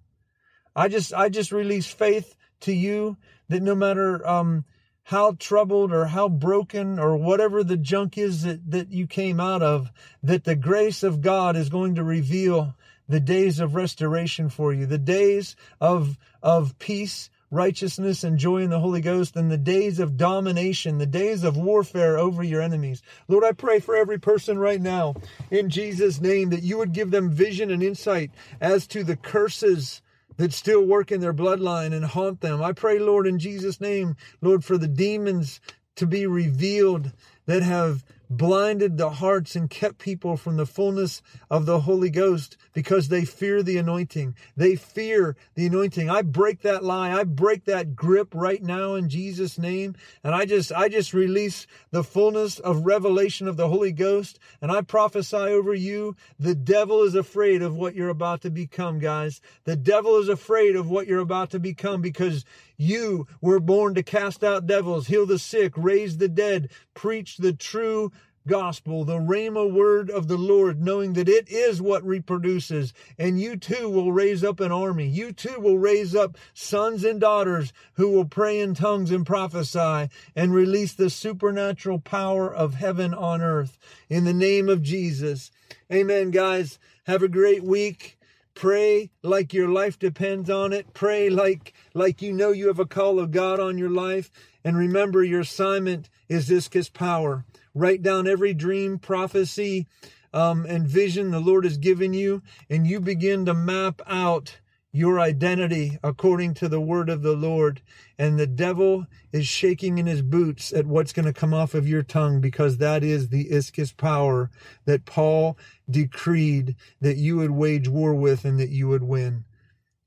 [0.78, 3.16] I just I just release faith to you
[3.48, 4.64] that no matter um,
[5.02, 9.60] how troubled or how broken or whatever the junk is that, that you came out
[9.60, 9.90] of,
[10.22, 12.76] that the grace of God is going to reveal
[13.08, 18.70] the days of restoration for you, the days of of peace, righteousness, and joy in
[18.70, 23.02] the Holy Ghost, and the days of domination, the days of warfare over your enemies.
[23.26, 25.16] Lord, I pray for every person right now
[25.50, 30.02] in Jesus' name that you would give them vision and insight as to the curses
[30.38, 32.62] that still work in their bloodline and haunt them.
[32.62, 35.60] I pray, Lord, in Jesus' name, Lord, for the demons
[35.96, 37.12] to be revealed
[37.46, 42.56] that have blinded the hearts and kept people from the fullness of the Holy Ghost
[42.72, 44.34] because they fear the anointing.
[44.56, 46.10] They fear the anointing.
[46.10, 47.12] I break that lie.
[47.12, 49.94] I break that grip right now in Jesus name.
[50.22, 54.70] And I just I just release the fullness of revelation of the Holy Ghost and
[54.70, 59.40] I prophesy over you the devil is afraid of what you're about to become, guys.
[59.64, 62.44] The devil is afraid of what you're about to become because
[62.78, 67.52] you were born to cast out devils, heal the sick, raise the dead, preach the
[67.52, 68.12] true
[68.46, 72.94] gospel, the Rhema word of the Lord, knowing that it is what reproduces.
[73.18, 75.06] And you too will raise up an army.
[75.06, 80.08] You too will raise up sons and daughters who will pray in tongues and prophesy
[80.34, 83.78] and release the supernatural power of heaven on earth.
[84.08, 85.50] In the name of Jesus.
[85.92, 86.78] Amen, guys.
[87.04, 88.17] Have a great week.
[88.58, 90.92] Pray like your life depends on it.
[90.92, 94.32] Pray like, like you know you have a call of God on your life.
[94.64, 97.44] And remember, your assignment is Ischus power.
[97.72, 99.86] Write down every dream, prophecy,
[100.32, 104.58] um, and vision the Lord has given you, and you begin to map out
[104.98, 107.80] your identity according to the word of the Lord.
[108.18, 111.88] And the devil is shaking in his boots at what's going to come off of
[111.88, 114.50] your tongue because that is the ischus power
[114.86, 115.56] that Paul
[115.88, 119.44] decreed that you would wage war with and that you would win.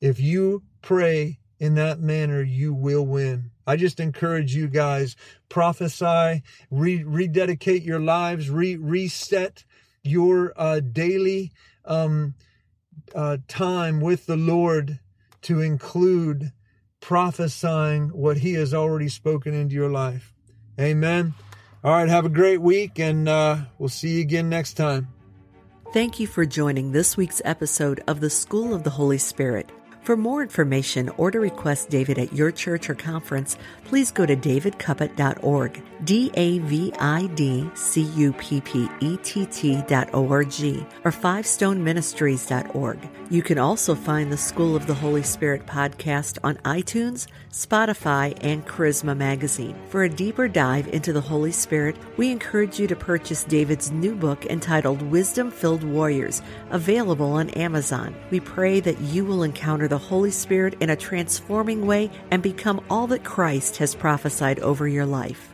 [0.02, 3.52] If you pray in that manner, you will win.
[3.66, 5.16] I just encourage you guys
[5.48, 9.64] prophesy, re- rededicate your lives, re- reset
[10.04, 11.52] your uh, daily
[11.86, 12.34] um,
[13.14, 15.00] uh, time with the Lord
[15.44, 16.52] to include
[17.00, 20.34] prophesying what He has already spoken into your life.
[20.80, 21.34] Amen.
[21.84, 25.08] All right, have a great week, and uh, we'll see you again next time.
[25.94, 29.70] Thank you for joining this week's episode of the School of the Holy Spirit.
[30.02, 34.36] For more information or to request David at your church or conference, please go to
[34.36, 40.84] davidcuppett.org, D A V I D C U P P E T T dot O-R-G,
[41.04, 42.98] or fivestoneministries.org.
[43.30, 48.66] You can also find the School of the Holy Spirit podcast on iTunes, Spotify, and
[48.66, 49.76] Charisma Magazine.
[49.90, 54.16] For a deeper dive into the Holy Spirit, we encourage you to purchase David's new
[54.16, 56.42] book entitled Wisdom Filled Warriors,
[56.72, 58.16] available on Amazon.
[58.32, 62.80] We pray that you will encounter the Holy Spirit in a transforming way and become
[62.90, 65.51] all that Christ has prophesied over your life.